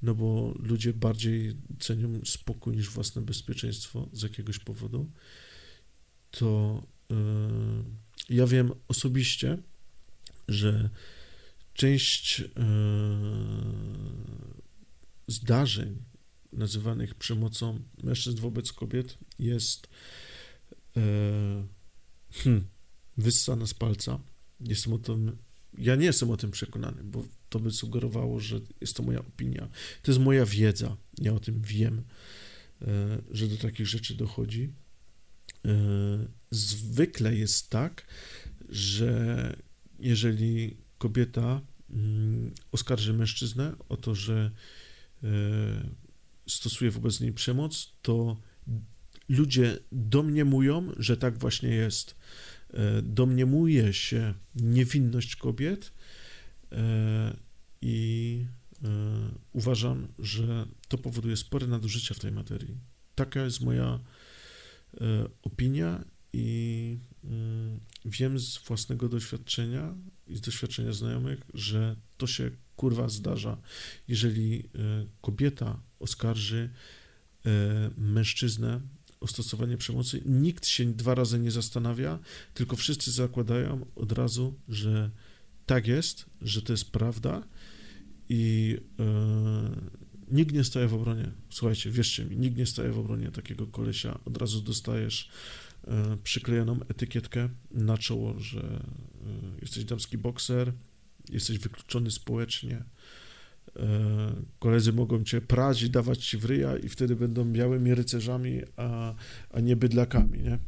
no 0.01 0.15
bo 0.15 0.53
ludzie 0.59 0.93
bardziej 0.93 1.55
cenią 1.79 2.21
spokój 2.25 2.75
niż 2.75 2.89
własne 2.89 3.21
bezpieczeństwo 3.21 4.09
z 4.13 4.21
jakiegoś 4.21 4.59
powodu, 4.59 5.11
to 6.31 6.83
ja 8.29 8.47
wiem 8.47 8.71
osobiście, 8.87 9.57
że 10.47 10.89
część 11.73 12.39
yy, 12.39 12.47
zdarzeń 15.27 16.03
nazywanych 16.53 17.15
przemocą 17.15 17.79
mężczyzn 18.03 18.37
wobec 18.37 18.71
kobiet 18.71 19.17
jest 19.39 19.87
yy, 20.95 21.01
hmm, 22.31 22.67
wyssana 23.17 23.67
z 23.67 23.73
palca. 23.73 24.19
Jestem 24.59 24.93
o 24.93 24.97
tym 24.97 25.37
ja 25.77 25.95
nie 25.95 26.05
jestem 26.05 26.31
o 26.31 26.37
tym 26.37 26.51
przekonany, 26.51 27.03
bo 27.03 27.23
to 27.49 27.59
by 27.59 27.71
sugerowało, 27.71 28.39
że 28.39 28.59
jest 28.81 28.95
to 28.95 29.03
moja 29.03 29.19
opinia. 29.19 29.69
To 30.01 30.11
jest 30.11 30.21
moja 30.21 30.45
wiedza. 30.45 30.97
Ja 31.17 31.33
o 31.33 31.39
tym 31.39 31.61
wiem, 31.61 32.03
że 33.31 33.47
do 33.47 33.57
takich 33.57 33.87
rzeczy 33.87 34.15
dochodzi. 34.15 34.73
E, 35.65 36.27
zwykle 36.51 37.35
jest 37.35 37.69
tak, 37.69 38.05
że 38.69 39.55
jeżeli 39.99 40.77
kobieta 40.97 41.61
mm, 41.89 42.53
oskarży 42.71 43.13
mężczyznę 43.13 43.75
o 43.89 43.97
to, 43.97 44.15
że 44.15 44.51
e, 45.23 45.27
stosuje 46.47 46.91
wobec 46.91 47.19
niej 47.19 47.33
przemoc, 47.33 47.93
to 48.01 48.37
ludzie 49.29 49.77
domniemują, 49.91 50.91
że 50.97 51.17
tak 51.17 51.37
właśnie 51.37 51.69
jest. 51.69 52.15
E, 52.73 53.01
domniemuje 53.01 53.93
się 53.93 54.33
niewinność 54.55 55.35
kobiet 55.35 55.91
i 57.81 58.45
uważam, 59.53 60.07
że 60.19 60.65
to 60.87 60.97
powoduje 60.97 61.37
spore 61.37 61.67
nadużycia 61.67 62.13
w 62.13 62.19
tej 62.19 62.31
materii. 62.31 62.77
Taka 63.15 63.43
jest 63.43 63.61
moja 63.61 63.99
opinia 65.41 66.05
i 66.33 66.97
mm, 67.23 67.79
wiem 68.05 68.39
z 68.39 68.57
własnego 68.57 69.09
doświadczenia 69.09 69.95
i 70.27 70.35
z 70.35 70.41
doświadczenia 70.41 70.93
znajomych, 70.93 71.41
że 71.53 71.95
to 72.17 72.27
się 72.27 72.51
kurwa 72.75 73.09
zdarza. 73.09 73.57
Jeżeli 74.07 74.69
kobieta 75.21 75.81
oskarży 75.99 76.69
mężczyznę 77.97 78.81
o 79.19 79.27
stosowanie 79.27 79.77
przemocy, 79.77 80.21
nikt 80.25 80.67
się 80.67 80.93
dwa 80.93 81.15
razy 81.15 81.39
nie 81.39 81.51
zastanawia, 81.51 82.19
tylko 82.53 82.75
wszyscy 82.75 83.11
zakładają 83.11 83.85
od 83.95 84.11
razu, 84.11 84.53
że 84.69 85.09
tak 85.65 85.87
jest, 85.87 86.25
że 86.41 86.61
to 86.61 86.73
jest 86.73 86.91
prawda 86.91 87.43
i 88.29 88.77
e, 88.99 89.05
nikt 90.31 90.53
nie 90.53 90.63
staje 90.63 90.87
w 90.87 90.93
obronie. 90.93 91.31
Słuchajcie, 91.49 91.91
wierzcie 91.91 92.25
mi, 92.25 92.37
nikt 92.37 92.57
nie 92.57 92.65
staje 92.65 92.91
w 92.91 92.99
obronie 92.99 93.31
takiego 93.31 93.67
kolesia. 93.67 94.19
Od 94.25 94.37
razu 94.37 94.61
dostajesz 94.61 95.29
e, 95.87 96.17
przyklejoną 96.23 96.79
etykietkę 96.89 97.49
na 97.71 97.97
czoło, 97.97 98.39
że 98.39 98.59
e, 98.59 98.81
jesteś 99.61 99.85
damski 99.85 100.17
bokser, 100.17 100.73
jesteś 101.29 101.59
wykluczony 101.59 102.11
społecznie, 102.11 102.83
E, 103.75 104.35
koledzy 104.59 104.93
mogą 104.93 105.23
cię 105.23 105.41
prać 105.41 105.81
i 105.81 105.89
dawać 105.89 106.25
ci 106.25 106.37
w 106.37 106.45
ryja 106.45 106.77
i 106.77 106.89
wtedy 106.89 107.15
będą 107.15 107.45
białymi 107.45 107.95
rycerzami, 107.95 108.61
a, 108.77 109.15
a 109.49 109.59
nie 109.59 109.75
bydlakami, 109.75 110.39
nie? 110.39 110.59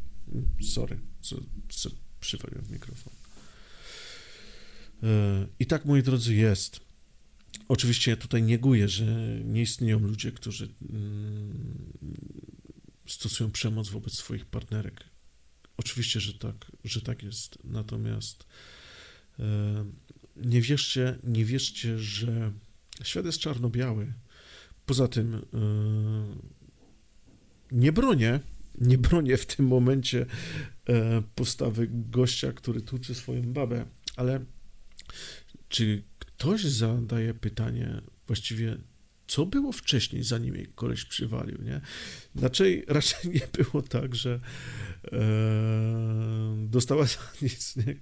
Sorry, 0.62 1.00
co, 1.22 1.36
co 1.70 1.90
mikrofon. 2.72 3.14
I 5.60 5.66
tak, 5.66 5.86
moi 5.86 6.04
drodzy, 6.04 6.36
jest. 6.36 6.80
Oczywiście 7.68 8.12
ja 8.12 8.18
tutaj 8.18 8.44
neguję, 8.44 8.88
że 8.88 9.06
nie 9.44 9.62
istnieją 9.62 10.00
ludzie, 10.00 10.32
którzy 10.32 10.74
mm, 10.90 11.94
stosują 13.08 13.52
przemoc 13.52 13.90
wobec 13.90 14.14
swoich 14.14 14.46
partnerek. 14.46 15.04
Oczywiście, 15.78 16.20
że 16.20 16.34
tak, 16.34 16.72
że 16.84 17.02
tak 17.02 17.24
jest. 17.24 17.58
Natomiast 17.64 18.46
e, 19.40 19.86
nie 20.36 20.62
wierzcie, 20.62 21.20
nie 21.24 21.46
wierzcie, 21.46 22.00
że 22.00 22.52
Świat 23.04 23.26
jest 23.26 23.40
czarno-biały. 23.40 24.14
Poza 24.86 25.08
tym 25.08 25.32
yy, 25.32 26.36
nie 27.72 27.92
bronię, 27.92 28.40
nie 28.78 28.98
bronię 28.98 29.38
w 29.38 29.46
tym 29.46 29.68
momencie 29.68 30.26
e, 30.90 31.22
postawy 31.36 31.88
gościa, 31.92 32.54
który 32.54 32.82
tłucze 32.82 33.16
swoją 33.16 33.54
babę, 33.54 33.86
ale 34.16 34.46
czy 35.70 36.04
ktoś 36.42 36.64
zadaje 36.64 37.34
pytanie 37.34 38.02
właściwie, 38.28 38.78
co 39.28 39.46
było 39.46 39.72
wcześniej, 39.72 40.24
zanim 40.24 40.56
jej 40.56 40.68
koleś 40.76 41.06
przywalił, 41.06 41.58
nie? 41.64 41.82
Raczej, 42.36 42.84
raczej 42.88 43.32
nie 43.32 43.48
było 43.54 43.84
tak, 43.84 44.16
że 44.16 44.40
e, 45.12 46.66
dostała 46.68 47.06
za 47.06 47.20
nic, 47.42 47.76
nie? 47.76 47.96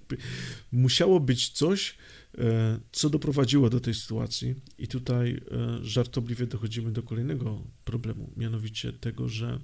Musiało 0.72 1.20
być 1.20 1.48
coś, 1.48 1.96
e, 2.38 2.80
co 2.92 3.10
doprowadziło 3.10 3.70
do 3.70 3.80
tej 3.80 3.94
sytuacji 3.94 4.54
i 4.78 4.88
tutaj 4.88 5.40
e, 5.50 5.84
żartobliwie 5.84 6.46
dochodzimy 6.46 6.92
do 6.92 7.02
kolejnego 7.02 7.66
problemu, 7.84 8.32
mianowicie 8.36 8.92
tego, 8.92 9.28
że 9.28 9.60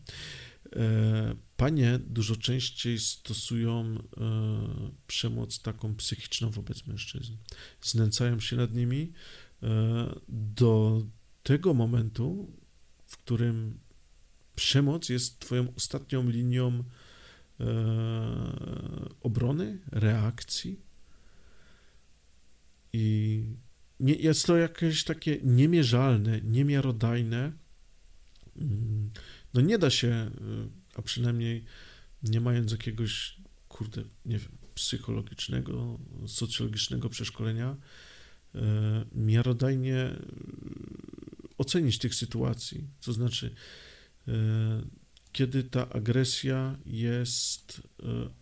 panie 1.56 1.98
dużo 1.98 2.36
częściej 2.36 2.98
stosują 2.98 3.84
e, 3.84 4.00
przemoc 5.06 5.62
taką 5.62 5.96
psychiczną 5.96 6.50
wobec 6.50 6.86
mężczyzn. 6.86 7.32
Znęcają 7.82 8.40
się 8.40 8.56
nad 8.56 8.74
nimi 8.74 9.12
e, 9.62 10.20
do 10.28 11.02
tego 11.42 11.74
momentu, 11.74 12.52
w 13.06 13.16
którym 13.16 13.78
przemoc 14.54 15.08
jest 15.08 15.40
Twoją 15.40 15.74
ostatnią 15.76 16.30
linią 16.30 16.84
e, 17.60 17.64
obrony, 19.20 19.78
reakcji. 19.92 20.80
I 22.92 23.44
nie, 24.00 24.14
jest 24.14 24.46
to 24.46 24.56
jakieś 24.56 25.04
takie 25.04 25.38
niemierzalne, 25.42 26.40
niemiarodajne. 26.40 27.52
No 29.56 29.62
nie 29.62 29.78
da 29.78 29.90
się, 29.90 30.08
e, 30.08 30.30
a 30.94 31.02
przynajmniej 31.02 31.64
nie 32.22 32.40
mając 32.40 32.72
jakiegoś, 32.72 33.36
kurde, 33.68 34.02
nie 34.24 34.38
wiem, 34.38 34.52
psychologicznego, 34.74 35.98
socjologicznego 36.26 37.08
przeszkolenia, 37.08 37.76
e, 38.54 39.04
miarodajnie 39.14 40.16
ocenić 41.58 41.98
tych 41.98 42.14
sytuacji. 42.14 42.86
To 43.00 43.12
znaczy, 43.12 43.54
kiedy 45.32 45.64
ta 45.64 45.88
agresja 45.88 46.78
jest 46.86 47.82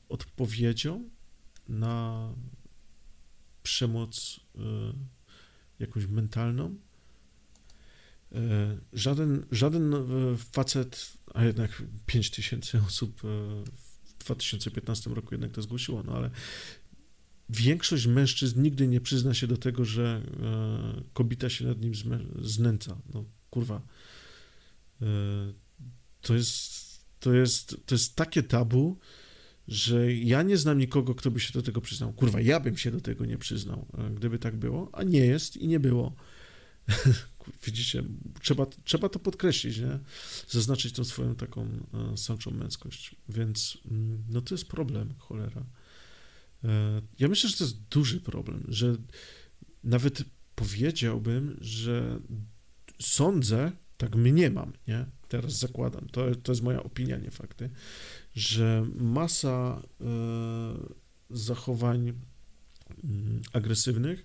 odpowiedzią 0.08 1.10
na 1.68 2.28
przemoc 3.62 4.40
jakąś 5.78 6.06
mentalną. 6.06 6.76
Żaden, 8.92 9.46
żaden 9.50 9.94
facet, 10.52 11.12
a 11.34 11.44
jednak 11.44 11.82
5 12.06 12.30
tysięcy 12.30 12.80
osób 12.86 13.20
w 14.04 14.24
2015 14.24 15.10
roku 15.10 15.28
jednak 15.34 15.52
to 15.52 15.62
zgłosiło, 15.62 16.02
no 16.02 16.12
ale 16.12 16.30
większość 17.48 18.06
mężczyzn 18.06 18.62
nigdy 18.62 18.88
nie 18.88 19.00
przyzna 19.00 19.34
się 19.34 19.46
do 19.46 19.56
tego, 19.56 19.84
że 19.84 20.22
e, 20.42 21.02
kobieta 21.12 21.50
się 21.50 21.64
nad 21.64 21.80
nim 21.80 21.92
znęca. 22.42 22.96
No 23.14 23.24
kurwa. 23.50 23.82
E, 25.02 25.06
to 26.20 26.34
jest, 26.34 26.74
to 27.20 27.34
jest, 27.34 27.76
to 27.86 27.94
jest 27.94 28.16
takie 28.16 28.42
tabu, 28.42 28.98
że 29.68 30.12
ja 30.12 30.42
nie 30.42 30.56
znam 30.56 30.78
nikogo, 30.78 31.14
kto 31.14 31.30
by 31.30 31.40
się 31.40 31.52
do 31.52 31.62
tego 31.62 31.80
przyznał. 31.80 32.12
Kurwa, 32.12 32.40
ja 32.40 32.60
bym 32.60 32.76
się 32.76 32.90
do 32.90 33.00
tego 33.00 33.24
nie 33.24 33.38
przyznał, 33.38 33.86
e, 33.98 34.10
gdyby 34.10 34.38
tak 34.38 34.56
było, 34.56 34.90
a 34.92 35.02
nie 35.02 35.26
jest 35.26 35.56
i 35.56 35.68
nie 35.68 35.80
było. 35.80 36.14
Widzicie, 37.66 38.04
trzeba, 38.40 38.66
trzeba 38.84 39.08
to 39.08 39.18
podkreślić, 39.18 39.78
nie? 39.78 39.98
Zaznaczyć 40.48 40.92
tą 40.92 41.04
swoją 41.04 41.34
taką 41.34 41.68
samczą 42.16 42.50
męskość. 42.50 43.14
Więc 43.28 43.78
mm, 43.90 44.24
no 44.30 44.40
to 44.40 44.54
jest 44.54 44.68
problem, 44.68 45.14
cholera. 45.18 45.66
E, 46.64 47.02
ja 47.18 47.28
myślę, 47.28 47.50
że 47.50 47.56
to 47.56 47.64
jest 47.64 47.82
duży 47.82 48.20
problem, 48.20 48.64
że 48.68 48.96
nawet 49.84 50.24
powiedziałbym, 50.54 51.56
że 51.60 52.20
sądzę, 53.00 53.72
tak 53.96 54.16
mniemam, 54.16 54.72
nie? 54.88 55.06
Teraz 55.28 55.58
zakładam, 55.58 56.08
to, 56.08 56.34
to 56.34 56.52
jest 56.52 56.62
moja 56.62 56.82
opinia, 56.82 57.18
nie 57.18 57.30
fakty, 57.30 57.70
że 58.34 58.86
masa 58.94 59.82
e, 60.00 60.04
zachowań 61.30 62.12
mm, 63.04 63.42
agresywnych 63.52 64.22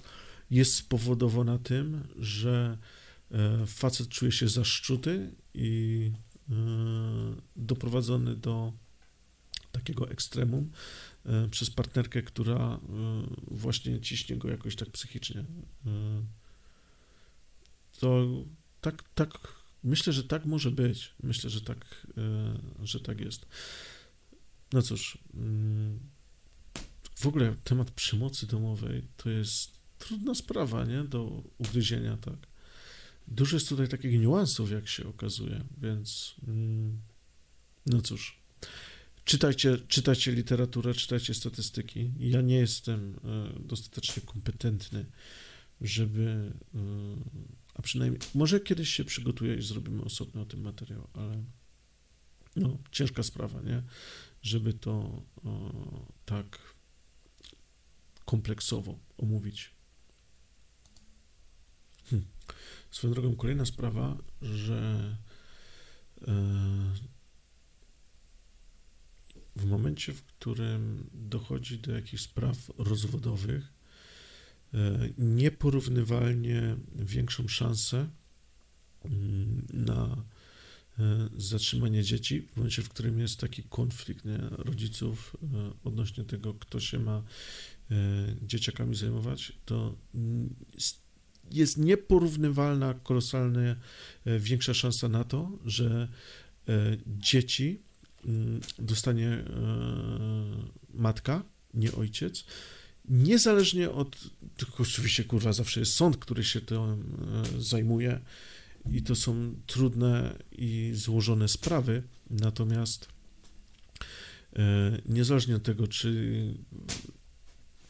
jest 0.51 0.73
spowodowana 0.73 1.57
tym, 1.57 2.07
że 2.17 2.77
e, 2.77 2.98
facet 3.67 4.09
czuje 4.09 4.31
się 4.31 4.47
zaszczuty 4.47 5.35
i 5.53 6.11
e, 6.49 6.53
doprowadzony 7.55 8.35
do 8.35 8.73
takiego 9.71 10.09
ekstremum, 10.09 10.71
E, 11.25 11.47
przez 11.47 11.69
partnerkę, 11.69 12.21
która 12.21 12.57
e, 12.57 12.79
właśnie 13.47 14.01
ciśnie 14.01 14.37
go 14.37 14.49
jakoś 14.49 14.75
tak 14.75 14.89
psychicznie. 14.89 15.39
E, 15.85 16.23
to 17.99 18.27
tak, 18.81 19.03
tak, 19.15 19.29
myślę, 19.83 20.13
że 20.13 20.23
tak 20.23 20.45
może 20.45 20.71
być. 20.71 21.15
Myślę, 21.23 21.49
że 21.49 21.61
tak, 21.61 22.07
że 22.83 22.99
tak 22.99 23.19
jest. 23.19 23.45
No 24.73 24.81
cóż, 24.81 25.17
mm, 25.33 25.99
w 27.15 27.27
ogóle 27.27 27.55
temat 27.63 27.91
przemocy 27.91 28.47
domowej 28.47 29.07
to 29.17 29.29
jest 29.29 29.71
trudna 29.97 30.35
sprawa, 30.35 30.85
nie, 30.85 31.03
do 31.03 31.43
ugryzienia, 31.57 32.17
tak. 32.17 32.48
Dużo 33.31 33.55
jest 33.55 33.69
tutaj 33.69 33.87
takich 33.87 34.19
niuansów, 34.19 34.71
jak 34.71 34.87
się 34.87 35.07
okazuje, 35.07 35.63
więc 35.81 36.35
mm, 36.47 37.01
no 37.85 38.01
cóż. 38.01 38.39
Czytajcie, 39.25 39.77
czytajcie 39.87 40.31
literaturę, 40.31 40.93
czytajcie 40.93 41.33
statystyki. 41.33 42.11
Ja 42.19 42.41
nie 42.41 42.55
jestem 42.55 43.19
e, 43.23 43.59
dostatecznie 43.59 44.23
kompetentny, 44.25 45.05
żeby, 45.81 46.51
e, 46.75 46.79
a 47.73 47.81
przynajmniej, 47.81 48.21
może 48.35 48.59
kiedyś 48.59 48.89
się 48.89 49.03
przygotuję 49.03 49.55
i 49.55 49.61
zrobimy 49.61 50.03
osobny 50.03 50.41
o 50.41 50.45
tym 50.45 50.61
materiał, 50.61 51.07
ale 51.13 51.43
no, 52.55 52.77
ciężka 52.91 53.23
sprawa, 53.23 53.61
nie? 53.61 53.83
Żeby 54.41 54.73
to 54.73 55.23
o, 55.43 56.05
tak 56.25 56.59
kompleksowo 58.25 58.99
omówić. 59.17 59.71
Hm. 62.09 62.25
Swoją 62.91 63.13
drogą, 63.13 63.35
kolejna 63.35 63.65
sprawa, 63.65 64.17
że 64.41 65.15
e, 66.21 66.31
w 69.55 69.65
momencie, 69.65 70.13
w 70.13 70.23
którym 70.23 71.09
dochodzi 71.13 71.79
do 71.79 71.91
jakichś 71.91 72.23
spraw 72.23 72.57
rozwodowych, 72.77 73.73
e, 74.73 75.09
nieporównywalnie 75.17 76.75
większą 76.95 77.47
szansę 77.47 78.09
mm, 79.05 79.67
na 79.73 80.23
e, 80.99 81.29
zatrzymanie 81.37 82.03
dzieci, 82.03 82.41
w 82.41 82.57
momencie, 82.57 82.81
w 82.81 82.89
którym 82.89 83.19
jest 83.19 83.39
taki 83.39 83.63
konflikt 83.63 84.25
nie, 84.25 84.37
rodziców 84.49 85.37
odnośnie 85.83 86.23
tego, 86.23 86.53
kto 86.53 86.79
się 86.79 86.99
ma 86.99 87.23
dzieciakami 88.41 88.95
zajmować, 88.95 89.53
to 89.65 89.95
jest 91.51 91.77
nieporównywalna, 91.77 92.93
kolosalnie 92.93 93.75
większa 94.25 94.73
szansa 94.73 95.09
na 95.09 95.23
to, 95.23 95.51
że 95.65 96.07
dzieci 97.07 97.79
Mm, 98.25 98.61
dostanie 98.79 99.27
e, 99.27 99.43
matka, 100.93 101.43
nie 101.73 101.91
ojciec. 101.91 102.45
Niezależnie 103.09 103.91
od, 103.91 104.17
tylko 104.57 104.83
oczywiście 104.83 105.23
kurwa 105.23 105.53
zawsze 105.53 105.79
jest 105.79 105.93
sąd, 105.93 106.17
który 106.17 106.43
się 106.43 106.61
tym 106.61 106.77
e, 106.77 107.61
zajmuje 107.61 108.19
i 108.91 109.03
to 109.03 109.15
są 109.15 109.55
trudne 109.67 110.35
i 110.51 110.91
złożone 110.93 111.47
sprawy, 111.47 112.03
natomiast 112.29 113.07
e, 114.55 115.01
niezależnie 115.05 115.55
od 115.55 115.63
tego, 115.63 115.87
czy 115.87 116.53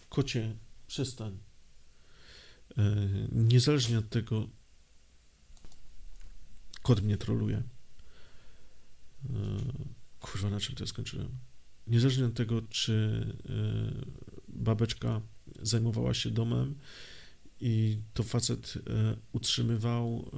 kocie 0.09 0.55
przestań, 0.87 1.37
niezależnie 3.31 3.99
od 3.99 4.09
tego, 4.09 4.49
kot 6.81 7.01
mnie 7.01 7.17
troluje, 7.17 7.63
Kurwa, 10.19 10.49
na 10.49 10.59
czym 10.59 10.75
to 10.75 10.87
skończyłem? 10.87 11.29
Niezależnie 11.87 12.25
od 12.25 12.33
tego, 12.33 12.61
czy 12.61 13.25
y, 13.49 14.05
babeczka 14.47 15.21
zajmowała 15.61 16.13
się 16.13 16.31
domem 16.31 16.75
i 17.61 18.01
to 18.13 18.23
facet 18.23 18.73
utrzymywał 19.31 20.31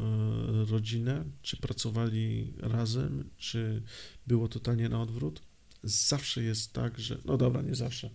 rodzinę, 0.69 1.25
czy 1.41 1.57
pracowali 1.57 2.53
razem, 2.59 3.29
czy 3.37 3.83
było 4.27 4.47
totalnie 4.47 4.89
na 4.89 5.01
odwrót, 5.01 5.41
zawsze 5.83 6.43
jest 6.43 6.73
tak, 6.73 6.99
że. 6.99 7.17
No 7.25 7.37
dobra, 7.37 7.61
nie 7.61 7.75
zawsze. 7.75 8.09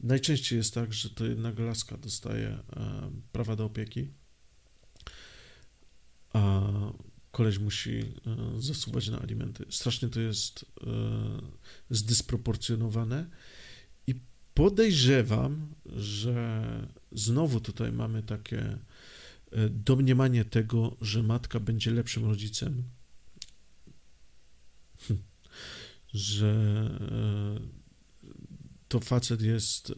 Najczęściej 0.00 0.56
jest 0.56 0.74
tak, 0.74 0.92
że 0.92 1.10
to 1.10 1.26
jednak 1.26 1.58
laska 1.58 1.96
dostaje 1.96 2.58
prawa 3.32 3.56
do 3.56 3.64
opieki, 3.64 4.08
a 6.32 6.62
koleś 7.30 7.58
musi 7.58 7.98
e, 7.98 8.04
zasuwać 8.58 9.08
na 9.08 9.20
alimenty. 9.20 9.66
Strasznie 9.70 10.08
to 10.08 10.20
jest 10.20 10.64
e, 10.64 10.90
zdysproporcjonowane 11.90 13.26
i 14.06 14.14
podejrzewam, 14.54 15.74
że 15.86 16.62
znowu 17.12 17.60
tutaj 17.60 17.92
mamy 17.92 18.22
takie 18.22 18.78
domniemanie 19.70 20.44
tego, 20.44 20.96
że 21.00 21.22
matka 21.22 21.60
będzie 21.60 21.90
lepszym 21.90 22.24
rodzicem, 22.24 22.84
że 26.14 26.54
to 28.88 29.00
facet 29.00 29.42
jest 29.42 29.92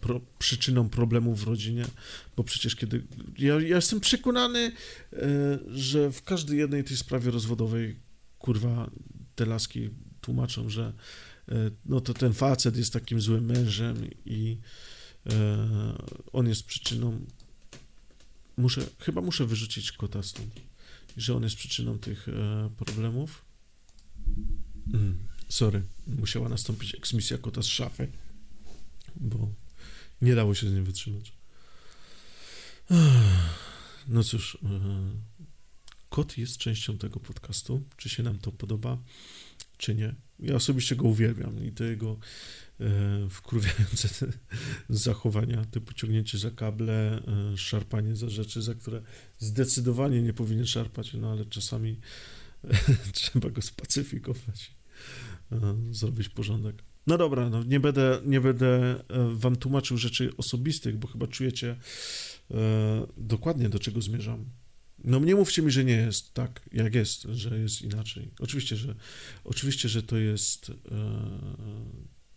pro, 0.00 0.20
przyczyną 0.38 0.88
problemów 0.88 1.40
w 1.40 1.46
rodzinie, 1.46 1.84
bo 2.36 2.44
przecież 2.44 2.76
kiedy. 2.76 3.02
Ja, 3.38 3.54
ja 3.54 3.76
jestem 3.76 4.00
przekonany, 4.00 4.72
że 5.70 6.12
w 6.12 6.22
każdej 6.22 6.58
jednej 6.58 6.84
tej 6.84 6.96
sprawie 6.96 7.30
rozwodowej, 7.30 7.96
kurwa, 8.38 8.90
te 9.34 9.46
laski 9.46 9.90
tłumaczą, 10.20 10.68
że 10.68 10.92
no 11.86 12.00
to 12.00 12.14
ten 12.14 12.32
facet 12.32 12.76
jest 12.76 12.92
takim 12.92 13.20
złym 13.20 13.44
mężem 13.44 13.96
i 14.26 14.58
on 16.32 16.48
jest 16.48 16.66
przyczyną. 16.66 17.20
Muszę, 18.56 18.86
chyba 18.98 19.20
muszę 19.20 19.46
wyrzucić 19.46 19.92
kota 19.92 20.22
stąd, 20.22 20.60
że 21.16 21.34
on 21.34 21.42
jest 21.42 21.56
przyczyną 21.56 21.98
tych 21.98 22.26
problemów. 22.76 23.44
Mm, 24.94 25.18
sorry, 25.48 25.82
musiała 26.06 26.48
nastąpić 26.48 26.94
eksmisja 26.94 27.38
kota 27.38 27.62
z 27.62 27.66
szafy 27.66 28.08
bo 29.20 29.48
nie 30.22 30.34
dało 30.34 30.54
się 30.54 30.70
z 30.70 30.72
nim 30.72 30.84
wytrzymać. 30.84 31.32
No 34.08 34.24
cóż, 34.24 34.58
e, 34.64 34.68
kot 36.08 36.38
jest 36.38 36.56
częścią 36.56 36.98
tego 36.98 37.20
podcastu. 37.20 37.82
Czy 37.96 38.08
się 38.08 38.22
nam 38.22 38.38
to 38.38 38.52
podoba, 38.52 38.98
czy 39.76 39.94
nie? 39.94 40.14
Ja 40.40 40.54
osobiście 40.54 40.96
go 40.96 41.08
uwielbiam 41.08 41.64
i 41.64 41.72
te 41.72 41.84
jego 41.84 42.18
e, 42.80 43.28
wkurwiające 43.30 44.08
zachowania, 44.88 45.64
typu 45.64 45.92
ciągnięcie 45.92 46.38
za 46.38 46.50
kable, 46.50 47.22
e, 47.52 47.56
szarpanie 47.56 48.16
za 48.16 48.28
rzeczy, 48.28 48.62
za 48.62 48.74
które 48.74 49.02
zdecydowanie 49.38 50.22
nie 50.22 50.32
powinien 50.32 50.66
szarpać, 50.66 51.14
no 51.14 51.30
ale 51.30 51.44
czasami 51.44 52.00
trzeba 53.12 53.50
go 53.50 53.62
spacyfikować, 53.62 54.74
zrobić 55.90 56.28
porządek. 56.28 56.82
No 57.06 57.18
dobra, 57.18 57.50
no 57.50 57.64
nie 57.64 57.80
będę, 57.80 58.20
nie 58.24 58.40
będę 58.40 58.66
e, 58.68 59.04
wam 59.34 59.56
tłumaczył 59.56 59.96
rzeczy 59.96 60.36
osobistych, 60.36 60.98
bo 60.98 61.08
chyba 61.08 61.26
czujecie 61.26 61.76
e, 62.50 63.06
dokładnie 63.16 63.68
do 63.68 63.78
czego 63.78 64.02
zmierzam. 64.02 64.44
No 65.04 65.18
nie 65.18 65.34
mówcie 65.34 65.62
mi, 65.62 65.70
że 65.70 65.84
nie 65.84 65.96
jest 65.96 66.34
tak, 66.34 66.68
jak 66.72 66.94
jest, 66.94 67.22
że 67.22 67.58
jest 67.58 67.82
inaczej. 67.82 68.30
Oczywiście, 68.40 68.76
że, 68.76 68.94
oczywiście, 69.44 69.88
że 69.88 70.02
to 70.02 70.16
jest 70.16 70.70
e, 70.70 70.74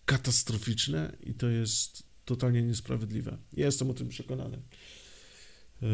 katastroficzne 0.06 1.18
i 1.24 1.34
to 1.34 1.50
jest 1.50 2.04
totalnie 2.26 2.64
niesprawiedliwe. 2.64 3.38
Ja 3.54 3.66
jestem 3.66 3.90
o 3.90 3.94
tym 3.94 4.10
przekonany. 4.10 4.62
E, 5.82 5.88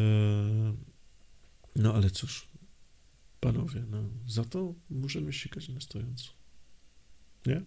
no 1.75 1.93
ale 1.93 2.10
cóż, 2.10 2.47
panowie, 3.39 3.84
no 3.89 4.10
za 4.27 4.43
to 4.43 4.73
możemy 4.89 5.34
sikać 5.34 5.69
na 5.69 5.82
stojąco. 5.82 6.37
Nie? 7.45 7.62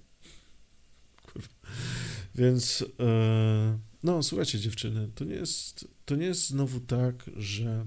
Więc 2.35 2.85
e, 3.01 3.79
no, 4.03 4.23
słuchajcie, 4.23 4.61
dziewczyny, 4.61 5.11
to 5.15 5.25
nie 5.25 5.35
jest, 5.35 5.89
to 6.05 6.17
nie 6.17 6.27
jest 6.27 6.47
znowu 6.47 6.81
tak, 6.81 7.31
że 7.37 7.87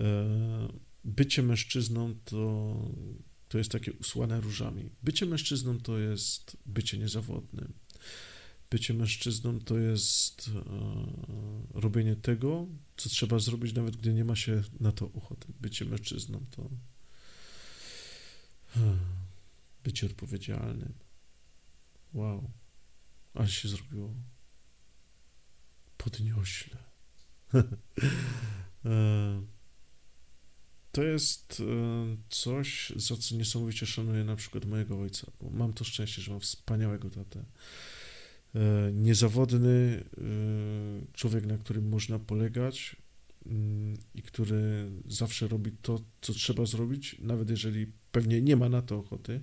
e, 0.00 0.68
bycie 1.04 1.42
mężczyzną 1.42 2.14
to, 2.24 2.74
to 3.48 3.58
jest 3.58 3.70
takie 3.72 3.92
usłane 3.92 4.40
różami. 4.40 4.90
Bycie 5.02 5.26
mężczyzną 5.26 5.80
to 5.80 5.98
jest 5.98 6.56
bycie 6.66 6.98
niezawodnym. 6.98 7.72
Bycie 8.70 8.94
mężczyzną 8.94 9.60
to 9.60 9.78
jest 9.78 10.50
e, 10.54 11.80
robienie 11.80 12.16
tego, 12.16 12.66
co 12.96 13.08
trzeba 13.08 13.38
zrobić, 13.38 13.74
nawet 13.74 13.96
gdy 13.96 14.14
nie 14.14 14.24
ma 14.24 14.36
się 14.36 14.62
na 14.80 14.92
to 14.92 15.12
ochoty. 15.12 15.46
Bycie 15.60 15.84
mężczyzną 15.84 16.40
to 16.50 16.70
bycie 19.88 20.06
odpowiedzialnym. 20.06 20.94
Wow. 22.12 22.50
Ale 23.34 23.48
się 23.48 23.68
zrobiło 23.68 24.14
podniośle. 25.96 26.76
E, 28.84 29.42
to 30.92 31.02
jest 31.02 31.60
e, 31.60 32.16
coś, 32.28 32.92
za 32.96 33.16
co 33.16 33.36
niesamowicie 33.36 33.86
szanuję 33.86 34.24
na 34.24 34.36
przykład 34.36 34.64
mojego 34.64 35.00
ojca, 35.00 35.32
mam 35.50 35.72
to 35.72 35.84
szczęście, 35.84 36.22
że 36.22 36.32
mam 36.32 36.40
wspaniałego 36.40 37.10
tatę. 37.10 37.44
E, 38.54 38.92
niezawodny 38.92 40.04
człowiek, 41.12 41.46
na 41.46 41.58
którym 41.58 41.88
można 41.88 42.18
polegać 42.18 42.96
mm, 43.46 43.96
i 44.14 44.22
który 44.22 44.90
zawsze 45.06 45.48
robi 45.48 45.72
to, 45.72 46.00
co 46.20 46.32
trzeba 46.32 46.66
zrobić, 46.66 47.16
nawet 47.18 47.50
jeżeli 47.50 47.92
pewnie 48.12 48.42
nie 48.42 48.56
ma 48.56 48.68
na 48.68 48.82
to 48.82 48.98
ochoty. 48.98 49.40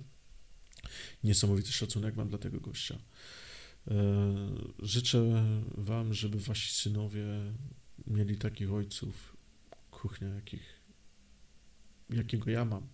Niesamowity 1.24 1.72
szacunek 1.72 2.16
mam 2.16 2.28
dla 2.28 2.38
tego 2.38 2.60
gościa. 2.60 2.98
E, 3.88 3.94
życzę 4.78 5.44
Wam, 5.74 6.14
żeby 6.14 6.38
Wasi 6.40 6.74
synowie 6.74 7.24
mieli 8.06 8.36
takich 8.36 8.72
ojców, 8.72 9.36
kuchnia, 9.90 10.28
jakich, 10.28 10.80
jakiego 12.10 12.50
ja 12.50 12.64
mam. 12.64 12.86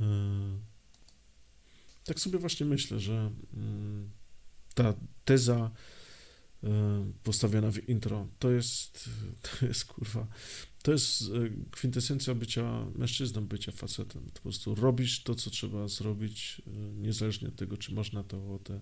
E, 0.00 0.04
tak 2.04 2.20
sobie 2.20 2.38
właśnie 2.38 2.66
myślę, 2.66 3.00
że 3.00 3.30
mm, 3.54 4.10
ta 4.74 4.94
teza 5.24 5.70
e, 6.64 7.12
postawiona 7.22 7.70
w 7.70 7.88
intro, 7.88 8.28
to 8.38 8.50
jest, 8.50 9.10
to 9.42 9.66
jest 9.66 9.84
kurwa, 9.84 10.26
to 10.82 10.92
jest 10.92 11.24
kwintesencja 11.70 12.34
bycia 12.34 12.86
mężczyzną, 12.94 13.46
bycia 13.46 13.72
facetem. 13.72 14.30
Po 14.34 14.40
prostu 14.40 14.74
robisz 14.74 15.22
to, 15.22 15.34
co 15.34 15.50
trzeba 15.50 15.88
zrobić, 15.88 16.62
niezależnie 16.96 17.48
od 17.48 17.56
tego, 17.56 17.76
czy 17.76 17.94
można 17.94 18.24
to 18.24 18.44
ochotę, 18.44 18.80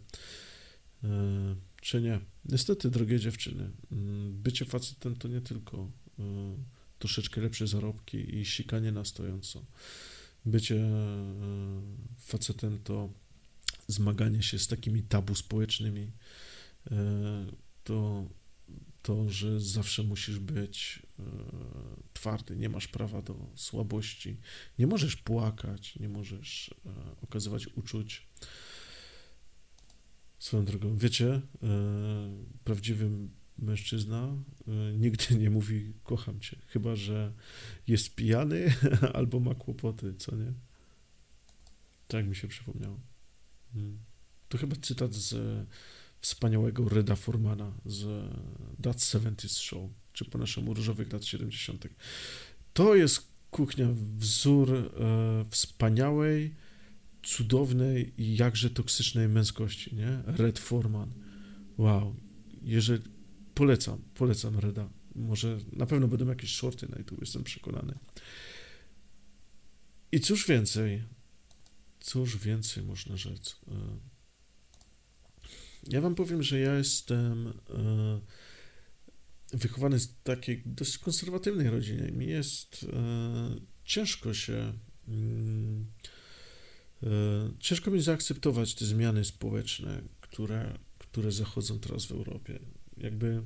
czy 1.81 2.01
nie. 2.01 2.21
Niestety, 2.45 2.91
drogie 2.91 3.21
dziewczyny, 3.21 3.71
mm, 3.93 4.43
bycie 4.43 4.65
facetem 4.65 5.17
to 5.17 5.29
nie 5.29 5.41
tylko 5.41 5.91
troszeczkę 6.99 7.41
lepsze 7.41 7.67
zarobki 7.67 8.37
i 8.37 8.45
sikanie 8.45 8.93
na 8.93 9.05
stojąco. 9.05 9.65
Bycie 10.45 10.91
facetem 12.19 12.79
to 12.85 13.13
zmaganie 13.89 14.43
się 14.43 14.59
z 14.59 14.67
takimi 14.67 15.03
tabu 15.03 15.35
społecznymi, 15.35 16.13
to 17.85 18.27
to, 19.03 19.29
że 19.29 19.61
zawsze 19.61 20.03
musisz 20.03 20.39
być 20.39 21.03
e, 21.19 21.23
twardy, 22.13 22.57
nie 22.57 22.69
masz 22.69 22.89
prawa 22.89 23.23
do 23.23 23.51
słabości, 23.55 24.37
nie 24.79 24.87
możesz 24.87 25.17
płakać, 25.17 25.97
nie 25.97 26.09
możesz 26.09 26.75
e, 26.87 26.91
okazywać 27.23 27.67
uczuć. 27.67 28.29
Swoją 30.39 30.65
drogą, 30.65 30.97
wiecie, 30.97 31.29
e, 31.33 31.41
prawdziwy 32.65 33.11
mężczyzna 33.59 34.37
nigdy 34.99 35.35
nie 35.35 35.51
mówi 35.51 35.93
kocham 36.05 36.41
cię, 36.41 36.57
chyba 36.67 36.97
że 36.97 37.33
jest 37.87 38.15
pijany 38.15 38.75
albo 39.15 39.41
ma 39.41 39.55
kłopoty, 39.55 40.15
co 40.15 40.37
nie? 40.37 40.53
Tak 42.09 42.27
mi 42.27 42.37
się 42.37 42.49
przypomniało. 42.49 43.01
Hmm. 43.73 43.99
To 44.49 44.59
chyba 44.59 44.77
cytat 44.77 45.15
z 45.15 45.35
wspaniałego 46.21 46.89
Reda 46.89 47.17
Formana 47.17 47.73
z 47.85 48.31
That 48.83 48.97
70's 48.97 49.61
Show, 49.61 49.91
czy 50.13 50.25
po 50.25 50.39
naszemu 50.39 50.75
Różowych 50.75 51.13
lat 51.13 51.25
70. 51.25 51.89
To 52.73 52.95
jest 52.95 53.29
kuchnia, 53.51 53.89
wzór 54.17 54.71
e, 54.75 55.45
wspaniałej, 55.51 56.55
cudownej 57.23 58.13
i 58.23 58.37
jakże 58.37 58.71
toksycznej 58.71 59.29
męskości, 59.29 59.95
nie? 59.95 60.23
Red 60.27 60.59
Forman. 60.59 61.13
Wow. 61.79 62.17
Jeżeli, 62.63 63.03
polecam, 63.55 63.99
polecam 64.15 64.59
Reda. 64.59 64.89
Może 65.15 65.59
na 65.73 65.87
pewno 65.87 66.09
będą 66.09 66.29
jakieś 66.29 66.55
shorty 66.55 66.89
na 66.89 66.99
YouTube, 66.99 67.21
jestem 67.21 67.45
przekonany. 67.45 67.99
I 70.13 70.21
cóż 70.21 70.47
więcej, 70.47 71.03
cóż 72.01 72.37
więcej 72.37 72.85
można 72.85 73.17
rzec. 73.17 73.57
E, 73.69 73.75
ja 75.87 76.01
wam 76.01 76.15
powiem, 76.15 76.43
że 76.43 76.61
ja 76.61 76.75
jestem 76.75 77.49
e, 77.49 78.21
wychowany 79.53 79.99
z 79.99 80.15
takiej 80.23 80.63
dość 80.67 80.99
konserwatywnej 80.99 81.71
rodziny. 81.71 82.13
Mi 82.13 82.27
jest 82.27 82.87
e, 82.93 83.57
ciężko 83.85 84.35
się. 84.35 84.73
Mm, 85.09 85.87
e, 87.03 87.09
ciężko 87.61 87.91
mi 87.91 88.01
zaakceptować 88.01 88.75
te 88.75 88.85
zmiany 88.85 89.25
społeczne, 89.25 90.03
które, 90.21 90.79
które 90.99 91.33
zachodzą 91.33 91.79
teraz 91.79 92.05
w 92.05 92.13
Europie. 92.13 92.59
Jakby 92.97 93.43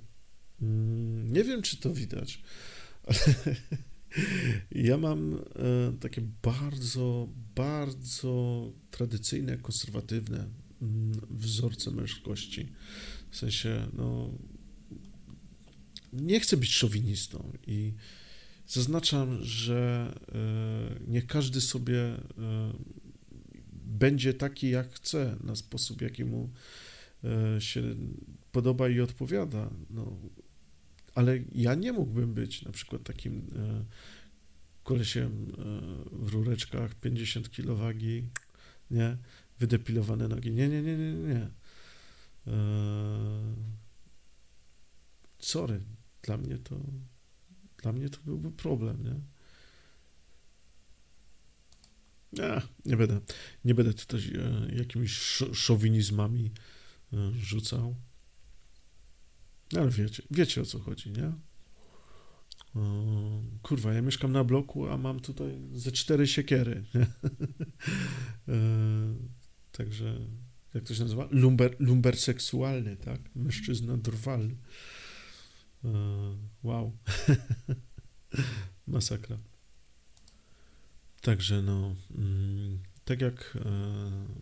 mm, 0.63 1.33
nie 1.33 1.45
wiem, 1.45 1.63
czy 1.63 1.77
to 1.77 1.95
widać, 1.95 2.43
ale 3.07 3.19
ja 4.71 4.99
mam 4.99 5.45
takie 6.01 6.23
bardzo, 6.43 7.29
bardzo 7.55 8.73
tradycyjne, 8.91 9.59
konserwatywne 9.59 10.49
wzorce 11.31 11.91
męskości. 11.91 12.69
W 13.31 13.37
sensie, 13.37 13.89
no, 13.93 14.31
nie 16.13 16.41
chcę 16.41 16.57
być 16.57 16.75
szowinistą 16.75 17.53
i 17.67 17.93
zaznaczam, 18.67 19.39
że 19.43 20.13
niech 21.07 21.27
każdy 21.27 21.61
sobie 21.61 22.17
będzie 23.73 24.35
taki, 24.35 24.71
jak 24.71 24.95
chce, 24.95 25.37
na 25.45 25.57
sposób, 25.57 26.03
jaki 26.03 26.25
mu 26.25 26.51
się 27.59 27.83
podoba 28.53 28.89
i 28.89 29.01
odpowiada. 29.01 29.71
No, 29.91 30.17
ale 31.15 31.39
ja 31.55 31.75
nie 31.75 31.93
mógłbym 31.93 32.35
być 32.35 32.63
na 32.63 32.73
przykład 32.73 33.03
takim 33.03 33.47
kolesiem 34.83 35.53
w 36.13 36.33
rureczkach, 36.33 36.95
50 36.95 37.51
kg 37.51 37.77
wagi, 37.77 38.25
nie? 38.91 39.17
Wydepilowane 39.63 40.29
nogi. 40.29 40.53
Nie, 40.53 40.69
nie, 40.69 40.83
nie, 40.83 40.97
nie, 40.97 41.13
nie. 41.13 41.51
Sorry, 45.39 45.81
dla 46.23 46.37
mnie 46.37 46.59
to 46.59 46.77
dla 47.83 47.93
mnie 47.93 48.09
to 48.09 48.19
byłby 48.25 48.51
problem, 48.51 49.05
nie? 49.05 49.15
Nie, 52.33 52.63
nie 52.85 52.97
będę, 52.97 53.21
nie 53.65 53.75
będę 53.75 53.95
tutaj 53.95 54.21
e, 54.21 54.77
jakimiś 54.77 55.43
szowinizmami 55.53 56.51
e, 57.13 57.33
rzucał. 57.41 57.95
Ale 59.77 59.91
wiecie, 59.91 60.23
wiecie 60.31 60.61
o 60.61 60.65
co 60.65 60.79
chodzi, 60.79 61.11
nie? 61.11 61.33
Kurwa, 63.63 63.93
ja 63.93 64.03
mieszkam 64.03 64.33
na 64.33 64.45
bloku, 64.45 64.89
a 64.89 64.97
mam 64.97 65.21
tutaj 65.21 65.61
ze 65.73 65.93
cztery 65.93 66.27
siekiery. 66.27 66.85
Także, 69.73 70.19
jak 70.75 70.85
to 70.85 70.95
się 70.95 71.03
nazywa? 71.03 71.29
Lumber, 71.31 71.77
lumber 71.79 72.17
seksualny, 72.17 72.97
tak? 72.97 73.21
Mężczyzna 73.35 73.97
drwalny. 73.97 74.57
E, 75.85 75.89
wow. 76.63 76.93
Masakra. 78.87 79.39
Także 81.21 81.63
no, 81.63 81.95
mm, 82.15 82.79
tak 83.05 83.21
jak 83.21 83.59
e, 83.65 83.71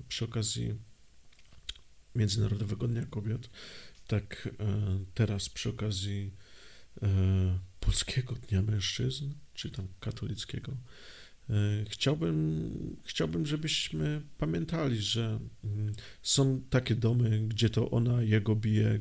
przy 0.09 0.25
okazji 0.25 0.75
Międzynarodowego 2.15 2.89
Dnia 2.89 3.07
Kobiet, 3.07 3.51
tak 4.07 4.49
e, 4.61 5.05
teraz 5.15 5.49
przy 5.49 5.69
okazji 5.69 6.33
Polskiego 7.81 8.35
Dnia 8.35 8.63
Mężczyzn, 8.63 9.33
czy 9.55 9.71
tam 9.71 9.89
katolickiego, 10.01 10.77
chciałbym, 11.89 12.71
chciałbym, 13.05 13.47
żebyśmy 13.47 14.23
pamiętali, 14.39 14.99
że 14.99 15.39
mm, 15.65 15.93
są 16.23 16.61
takie 16.71 16.95
domy, 16.95 17.41
gdzie 17.49 17.71
to 17.71 17.91
ona 17.91 18.23
jego 18.23 18.57
bije, 18.57 18.99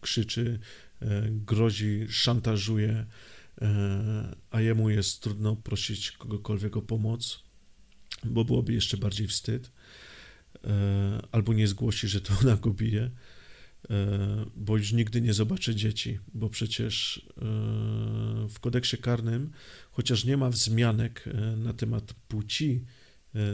krzyczy, 0.00 0.58
E, 1.02 1.28
grozi, 1.30 2.06
szantażuje, 2.08 3.06
e, 3.60 4.36
a 4.50 4.60
jemu 4.60 4.90
jest 4.90 5.22
trudno 5.22 5.56
prosić 5.56 6.10
kogokolwiek 6.10 6.76
o 6.76 6.82
pomoc, 6.82 7.42
bo 8.24 8.44
byłoby 8.44 8.72
jeszcze 8.72 8.96
bardziej 8.96 9.26
wstyd, 9.26 9.70
albo 11.32 11.52
nie 11.52 11.68
zgłosi, 11.68 12.08
że 12.08 12.20
to 12.20 12.34
ona 12.42 12.56
go 12.56 12.70
bije, 12.70 13.10
bo 14.56 14.76
już 14.76 14.92
nigdy 14.92 15.20
nie 15.20 15.34
zobaczy 15.34 15.74
dzieci, 15.74 16.18
bo 16.34 16.48
przecież 16.48 17.26
w 18.48 18.60
kodeksie 18.60 18.98
karnym, 18.98 19.50
chociaż 19.90 20.24
nie 20.24 20.36
ma 20.36 20.50
wzmianek 20.50 21.24
na 21.56 21.72
temat 21.72 22.12
płci 22.28 22.84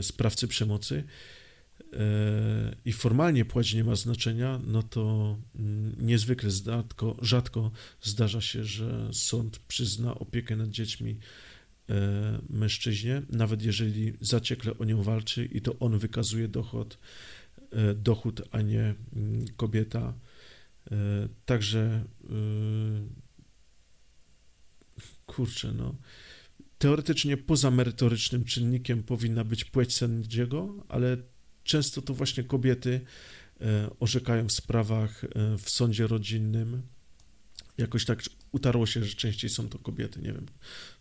sprawcy 0.02 0.48
przemocy, 0.48 1.04
i 2.84 2.92
formalnie 2.92 3.44
płeć 3.44 3.74
nie 3.74 3.84
ma 3.84 3.96
znaczenia, 3.96 4.60
no 4.66 4.82
to 4.82 5.36
mm, 5.54 5.96
niezwykle 5.98 6.50
rzadko, 6.50 7.16
rzadko 7.22 7.70
zdarza 8.02 8.40
się, 8.40 8.64
że 8.64 9.08
sąd 9.12 9.58
przyzna 9.58 10.14
opiekę 10.14 10.56
nad 10.56 10.70
dziećmi 10.70 11.18
e, 11.88 12.38
mężczyźnie, 12.50 13.22
nawet 13.30 13.62
jeżeli 13.62 14.12
zaciekle 14.20 14.78
o 14.78 14.84
nią 14.84 15.02
walczy 15.02 15.44
i 15.44 15.60
to 15.60 15.78
on 15.78 15.98
wykazuje 15.98 16.48
dochód, 16.48 16.98
e, 16.98 17.41
dochód 17.94 18.42
a 18.50 18.60
nie 18.60 18.94
mm, 19.16 19.44
kobieta. 19.56 20.14
E, 20.90 20.94
także 21.44 22.04
kurczę, 25.26 25.72
no 25.72 25.94
teoretycznie 26.78 27.36
poza 27.36 27.70
merytorycznym 27.70 28.44
czynnikiem 28.44 29.02
powinna 29.02 29.44
być 29.44 29.64
płeć 29.64 29.94
sędziego, 29.94 30.84
ale 30.88 31.16
Często 31.64 32.02
to 32.02 32.14
właśnie 32.14 32.44
kobiety 32.44 33.00
e, 33.60 33.90
orzekają 34.00 34.48
w 34.48 34.52
sprawach 34.52 35.24
e, 35.24 35.28
w 35.58 35.70
sądzie 35.70 36.06
rodzinnym. 36.06 36.82
Jakoś 37.78 38.04
tak 38.04 38.22
utarło 38.52 38.86
się, 38.86 39.04
że 39.04 39.14
częściej 39.14 39.50
są 39.50 39.68
to 39.68 39.78
kobiety. 39.78 40.20
Nie 40.20 40.32
wiem, 40.32 40.46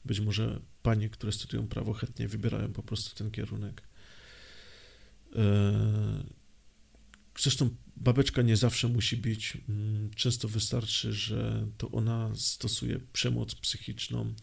być 0.05 0.19
może 0.19 0.59
panie, 0.83 1.09
które 1.09 1.31
studiują 1.31 1.67
prawo, 1.67 1.93
chętnie 1.93 2.27
wybierają 2.27 2.73
po 2.73 2.83
prostu 2.83 3.15
ten 3.15 3.31
kierunek. 3.31 3.83
E, 7.35 7.41
zresztą 7.41 7.69
babeczka 7.95 8.41
nie 8.41 8.57
zawsze 8.57 8.87
musi 8.87 9.17
bić. 9.17 9.57
Mm, 9.69 10.09
często 10.15 10.47
wystarczy, 10.47 11.13
że 11.13 11.67
to 11.77 11.91
ona 11.91 12.31
stosuje 12.35 12.99
przemoc 13.13 13.55
psychiczną, 13.55 14.33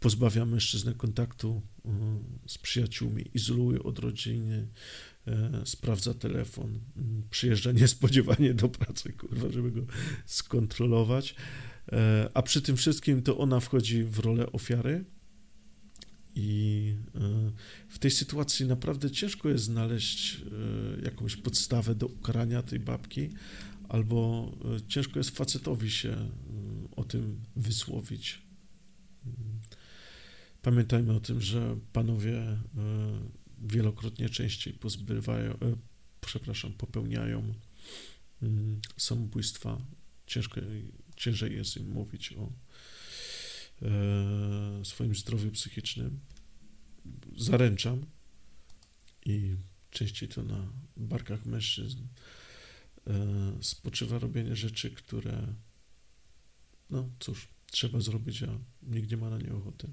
pozbawia 0.00 0.44
mężczyznę 0.44 0.94
kontaktu 0.94 1.62
mm, 1.84 2.24
z 2.46 2.58
przyjaciółmi, 2.58 3.30
izoluje 3.34 3.82
od 3.82 3.98
rodziny, 3.98 4.68
E, 5.28 5.66
sprawdza 5.66 6.14
telefon, 6.14 6.80
przyjeżdża 7.30 7.72
niespodziewanie 7.82 8.54
do 8.54 8.68
pracy, 8.68 9.12
kurwa, 9.12 9.50
żeby 9.50 9.70
go 9.70 9.80
skontrolować, 10.26 11.34
e, 11.92 12.30
a 12.34 12.42
przy 12.42 12.62
tym 12.62 12.76
wszystkim 12.76 13.22
to 13.22 13.38
ona 13.38 13.60
wchodzi 13.60 14.04
w 14.04 14.18
rolę 14.18 14.52
ofiary 14.52 15.04
i 16.38 16.94
e, 17.14 17.20
w 17.88 17.98
tej 17.98 18.10
sytuacji 18.10 18.66
naprawdę 18.66 19.10
ciężko 19.10 19.48
jest 19.48 19.64
znaleźć 19.64 20.40
jakąś 21.04 21.36
podstawę 21.36 21.94
do 21.94 22.06
ukarania 22.06 22.62
tej 22.62 22.80
babki, 22.80 23.30
albo 23.88 24.52
ciężko 24.88 25.20
jest 25.20 25.30
facetowi 25.30 25.90
się 25.90 26.30
o 26.96 27.04
tym 27.04 27.40
wysłowić. 27.56 28.42
Pamiętajmy 30.62 31.12
o 31.12 31.20
tym, 31.20 31.40
że 31.40 31.76
panowie 31.92 32.58
wielokrotnie 33.62 34.28
częściej 34.28 34.74
pozbywają, 34.74 35.52
e, 35.52 35.56
przepraszam, 36.20 36.72
popełniają 36.72 37.54
mm, 38.42 38.80
samobójstwa. 38.96 39.78
Ciężko, 40.26 40.60
ciężej 41.16 41.56
jest 41.56 41.76
im 41.76 41.92
mówić 41.92 42.32
o 42.32 42.42
e, 42.42 42.50
swoim 44.84 45.14
zdrowiu 45.14 45.50
psychicznym. 45.50 46.20
Zaręczam 47.36 48.06
i 49.26 49.56
częściej 49.90 50.28
to 50.28 50.42
na 50.42 50.72
barkach 50.96 51.46
mężczyzn 51.46 51.98
e, 53.06 53.12
spoczywa 53.60 54.18
robienie 54.18 54.56
rzeczy, 54.56 54.90
które 54.90 55.54
no 56.90 57.08
cóż, 57.18 57.48
trzeba 57.70 58.00
zrobić, 58.00 58.42
a 58.42 58.58
nikt 58.82 59.10
nie 59.10 59.16
ma 59.16 59.30
na 59.30 59.38
nie 59.38 59.54
ochoty. 59.54 59.88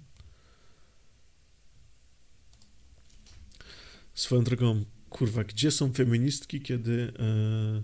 Swoją 4.14 4.44
drogą, 4.44 4.86
kurwa, 5.10 5.44
gdzie 5.44 5.72
są 5.72 5.94
feministki, 5.94 6.62
kiedy, 6.62 7.14
e, 7.20 7.84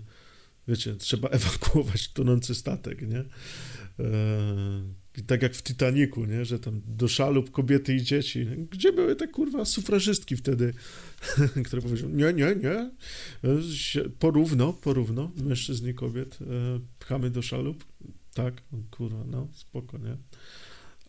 wiecie, 0.68 0.96
trzeba 0.96 1.28
ewakuować 1.38 2.08
tonący 2.08 2.54
statek, 2.54 3.02
nie? 3.02 3.24
E, 5.18 5.22
tak 5.22 5.42
jak 5.42 5.54
w 5.54 5.62
Titaniku, 5.62 6.24
nie? 6.24 6.44
Że 6.44 6.58
tam 6.58 6.80
do 6.86 7.08
szalub 7.08 7.50
kobiety 7.50 7.94
i 7.94 8.02
dzieci. 8.02 8.46
Gdzie 8.70 8.92
były 8.92 9.16
te, 9.16 9.28
kurwa, 9.28 9.64
sufrażystki 9.64 10.36
wtedy, 10.36 10.74
które 11.66 11.82
powiedział, 11.82 12.08
nie, 12.08 12.32
nie, 12.32 12.56
nie, 12.56 12.90
porówno, 14.18 14.72
porówno, 14.72 15.30
mężczyzn 15.36 15.88
i 15.88 15.94
kobiet, 15.94 16.38
e, 16.40 16.46
pchamy 16.98 17.30
do 17.30 17.42
szalub. 17.42 17.84
Tak, 18.34 18.62
kurwa, 18.90 19.24
no, 19.24 19.48
spoko, 19.52 19.98
nie? 19.98 20.16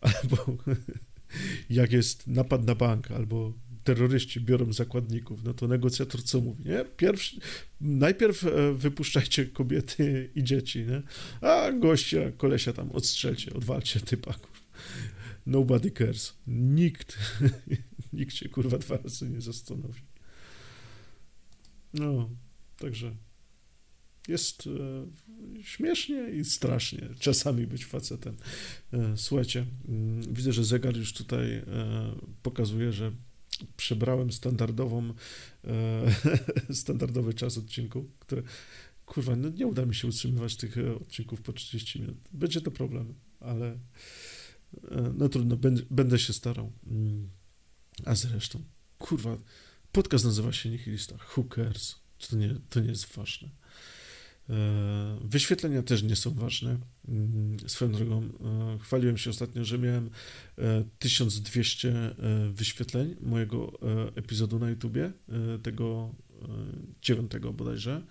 Albo 0.00 0.56
jak 1.70 1.92
jest 1.92 2.26
napad 2.26 2.66
na 2.66 2.74
bank, 2.74 3.10
albo 3.10 3.52
terroryści 3.84 4.40
biorą 4.40 4.72
zakładników, 4.72 5.44
no 5.44 5.54
to 5.54 5.68
negocjator 5.68 6.22
co 6.22 6.40
mówi, 6.40 6.64
nie? 6.64 6.84
Pierwszy, 6.96 7.40
najpierw 7.80 8.44
e, 8.44 8.74
wypuszczajcie 8.74 9.46
kobiety 9.46 10.30
i 10.34 10.44
dzieci, 10.44 10.84
nie? 10.86 11.02
A 11.48 11.72
gościa, 11.72 12.32
kolesia 12.36 12.72
tam 12.72 12.92
odstrzelcie, 12.92 13.54
odwalcie 13.54 14.00
typaków. 14.00 14.64
Nobody 15.46 15.90
cares. 15.90 16.34
Nikt, 16.46 17.18
nikt 18.12 18.34
się 18.34 18.48
kurwa 18.48 18.78
dwa 18.78 18.96
razy 18.96 19.30
nie 19.30 19.40
zastanowi. 19.40 20.00
No, 21.94 22.30
także 22.78 23.16
jest 24.28 24.66
e, 24.66 25.62
śmiesznie 25.62 26.30
i 26.30 26.44
strasznie 26.44 27.08
czasami 27.18 27.66
być 27.66 27.84
facetem. 27.84 28.36
E, 28.92 29.16
słuchajcie, 29.16 29.66
mm, 29.88 30.34
widzę, 30.34 30.52
że 30.52 30.64
zegar 30.64 30.96
już 30.96 31.12
tutaj 31.12 31.62
pokazuje, 32.42 32.92
że 32.92 33.12
przebrałem 33.76 34.32
standardową, 34.32 35.14
e, 35.64 36.74
standardowy 36.74 37.34
czas 37.34 37.58
odcinku, 37.58 38.10
który, 38.18 38.42
kurwa, 39.06 39.36
no 39.36 39.48
nie 39.48 39.66
uda 39.66 39.86
mi 39.86 39.94
się 39.94 40.08
utrzymywać 40.08 40.56
tych 40.56 40.78
e, 40.78 40.94
odcinków 40.94 41.42
po 41.42 41.52
30 41.52 42.00
minut. 42.00 42.16
Będzie 42.32 42.60
to 42.60 42.70
problem, 42.70 43.14
ale 43.40 43.78
e, 44.90 45.12
no 45.18 45.28
trudno, 45.28 45.56
będę, 45.56 45.82
będę 45.90 46.18
się 46.18 46.32
starał. 46.32 46.72
Mm. 46.86 47.28
A 48.04 48.14
zresztą, 48.14 48.62
kurwa, 48.98 49.38
podcast 49.92 50.24
nazywa 50.24 50.52
się 50.52 50.70
Nihilista. 50.70 51.16
Cares? 51.54 51.96
To 52.28 52.36
nie, 52.36 52.56
to 52.70 52.80
nie 52.80 52.88
jest 52.88 53.14
ważne. 53.14 53.48
E, 54.50 55.18
wyświetlenia 55.24 55.82
też 55.82 56.02
nie 56.02 56.16
są 56.16 56.34
ważne. 56.34 56.78
Mm, 57.08 57.56
swoją 57.66 57.92
drogą, 57.92 58.28
chwaliłem 58.80 59.18
się 59.18 59.30
ostatnio, 59.30 59.64
że 59.64 59.78
miałem 59.78 60.10
1200 60.98 62.14
wyświetleń 62.52 63.16
mojego 63.20 63.72
epizodu 64.14 64.58
na 64.58 64.70
YouTubie, 64.70 65.12
tego 65.62 66.14
dziewiątego 67.02 67.52
bodajże 67.52 68.02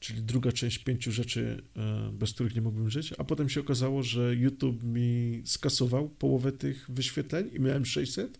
czyli 0.00 0.22
druga 0.22 0.52
część 0.52 0.78
pięciu 0.78 1.12
rzeczy, 1.12 1.62
e, 1.76 2.10
bez 2.12 2.32
których 2.32 2.54
nie 2.54 2.60
mógłbym 2.60 2.90
żyć, 2.90 3.14
a 3.18 3.24
potem 3.24 3.48
się 3.48 3.60
okazało, 3.60 4.02
że 4.02 4.34
YouTube 4.34 4.82
mi 4.82 5.42
skasował 5.44 6.08
połowę 6.08 6.52
tych 6.52 6.90
wyświetleń 6.90 7.50
i 7.52 7.60
miałem 7.60 7.86
600, 7.86 8.38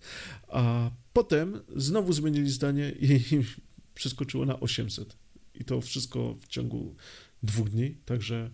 a 0.48 0.90
potem 1.12 1.60
znowu 1.76 2.12
zmienili 2.12 2.50
zdanie 2.50 2.92
i 3.00 3.20
przeskoczyło 3.94 4.46
na 4.46 4.60
800. 4.60 5.16
I 5.58 5.64
to 5.64 5.80
wszystko 5.80 6.34
w 6.40 6.48
ciągu 6.48 6.96
dwóch 7.42 7.70
dni, 7.70 7.94
także 7.94 8.50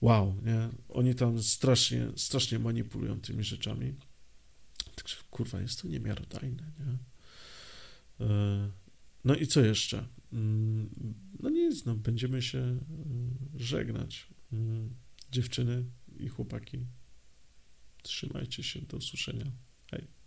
wow, 0.00 0.34
nie? 0.44 0.68
Oni 0.88 1.14
tam 1.14 1.42
strasznie, 1.42 2.08
strasznie 2.16 2.58
manipulują 2.58 3.20
tymi 3.20 3.44
rzeczami. 3.44 3.94
Także 4.94 5.16
kurwa, 5.30 5.60
jest 5.60 5.82
to 5.82 5.88
niemiarodajne, 5.88 6.72
nie? 6.78 6.98
E, 8.26 8.70
no 9.24 9.34
i 9.34 9.46
co 9.46 9.60
jeszcze? 9.60 10.06
Mm, 10.32 10.90
no 11.40 11.50
nic, 11.50 11.84
no, 11.84 11.94
będziemy 11.94 12.42
się 12.42 12.58
y, 12.58 12.78
żegnać. 13.56 14.26
Mm, 14.52 14.94
dziewczyny 15.32 15.84
i 16.18 16.28
chłopaki, 16.28 16.78
trzymajcie 18.02 18.62
się, 18.62 18.80
do 18.80 18.96
usłyszenia. 18.96 19.52
Hej. 19.90 20.17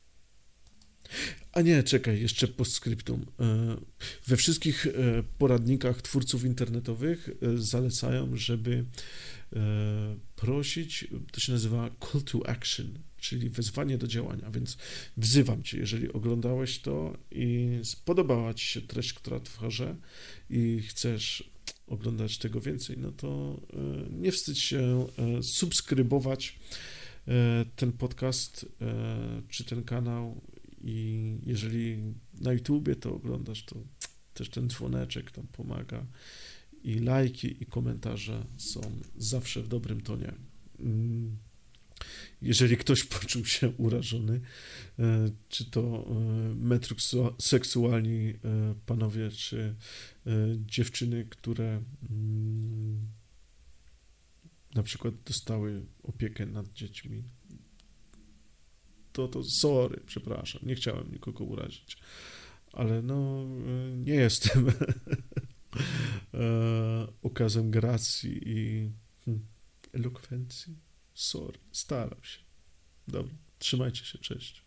A 1.53 1.61
nie, 1.61 1.83
czekaj, 1.83 2.21
jeszcze 2.21 2.47
postscriptum. 2.47 3.25
E, 3.39 3.77
we 4.27 4.37
wszystkich 4.37 4.87
e, 4.87 4.91
poradnikach 5.37 6.01
twórców 6.01 6.45
internetowych 6.45 7.29
e, 7.29 7.57
zalecają, 7.57 8.35
żeby 8.35 8.85
prosić, 10.35 11.07
to 11.31 11.39
się 11.39 11.51
nazywa 11.51 11.89
call 11.99 12.21
to 12.21 12.49
action, 12.49 12.99
czyli 13.17 13.49
wezwanie 13.49 13.97
do 13.97 14.07
działania, 14.07 14.51
więc 14.51 14.77
wzywam 15.17 15.63
Cię, 15.63 15.77
jeżeli 15.77 16.13
oglądałeś 16.13 16.79
to 16.79 17.17
i 17.31 17.79
spodobała 17.83 18.53
Ci 18.53 18.65
się 18.65 18.81
treść, 18.81 19.13
która 19.13 19.39
tworzę 19.39 19.95
i 20.49 20.81
chcesz 20.81 21.51
oglądać 21.87 22.37
tego 22.37 22.61
więcej, 22.61 22.97
no 22.97 23.11
to 23.11 23.61
nie 24.11 24.31
wstydź 24.31 24.59
się 24.59 25.07
subskrybować 25.41 26.59
ten 27.75 27.91
podcast 27.91 28.65
czy 29.49 29.63
ten 29.63 29.83
kanał 29.83 30.41
i 30.83 31.37
jeżeli 31.45 32.13
na 32.41 32.53
YouTubie 32.53 32.95
to 32.95 33.15
oglądasz, 33.15 33.63
to 33.65 33.75
też 34.33 34.49
ten 34.49 34.69
dzwoneczek 34.69 35.31
tam 35.31 35.47
pomaga. 35.47 36.05
I 36.83 36.99
lajki, 36.99 37.63
i 37.63 37.65
komentarze 37.65 38.45
są 38.57 38.81
zawsze 39.17 39.63
w 39.63 39.67
dobrym 39.67 40.01
tonie. 40.01 40.33
Mm, 40.79 41.37
jeżeli 42.41 42.77
ktoś 42.77 43.03
poczuł 43.03 43.45
się 43.45 43.69
urażony, 43.69 44.41
e, 44.99 45.31
czy 45.49 45.65
to 45.65 46.07
e, 46.09 46.55
metroseksualni 46.55 48.29
e, 48.29 48.35
panowie, 48.85 49.31
czy 49.31 49.75
dziewczyny, 50.65 51.25
które 51.29 51.81
mm, 52.09 53.07
na 54.75 54.83
przykład 54.83 55.13
dostały 55.25 55.85
opiekę 56.03 56.45
nad 56.45 56.73
dziećmi, 56.73 57.23
to, 59.13 59.27
to 59.27 59.43
sorry, 59.43 60.01
przepraszam, 60.05 60.61
nie 60.65 60.75
chciałem 60.75 61.11
nikogo 61.11 61.43
urazić, 61.43 61.97
ale 62.73 63.01
no 63.01 63.45
nie 63.95 64.13
jestem 64.13 64.65
okazem 67.23 67.67
e, 67.67 67.71
gracji 67.71 68.41
i 68.45 68.91
hmm, 69.25 69.45
elokwencji. 69.93 70.75
Sorry, 71.13 71.59
staram 71.71 72.23
się. 72.23 72.39
Dobra, 73.07 73.33
trzymajcie 73.59 74.05
się, 74.05 74.17
cześć. 74.17 74.63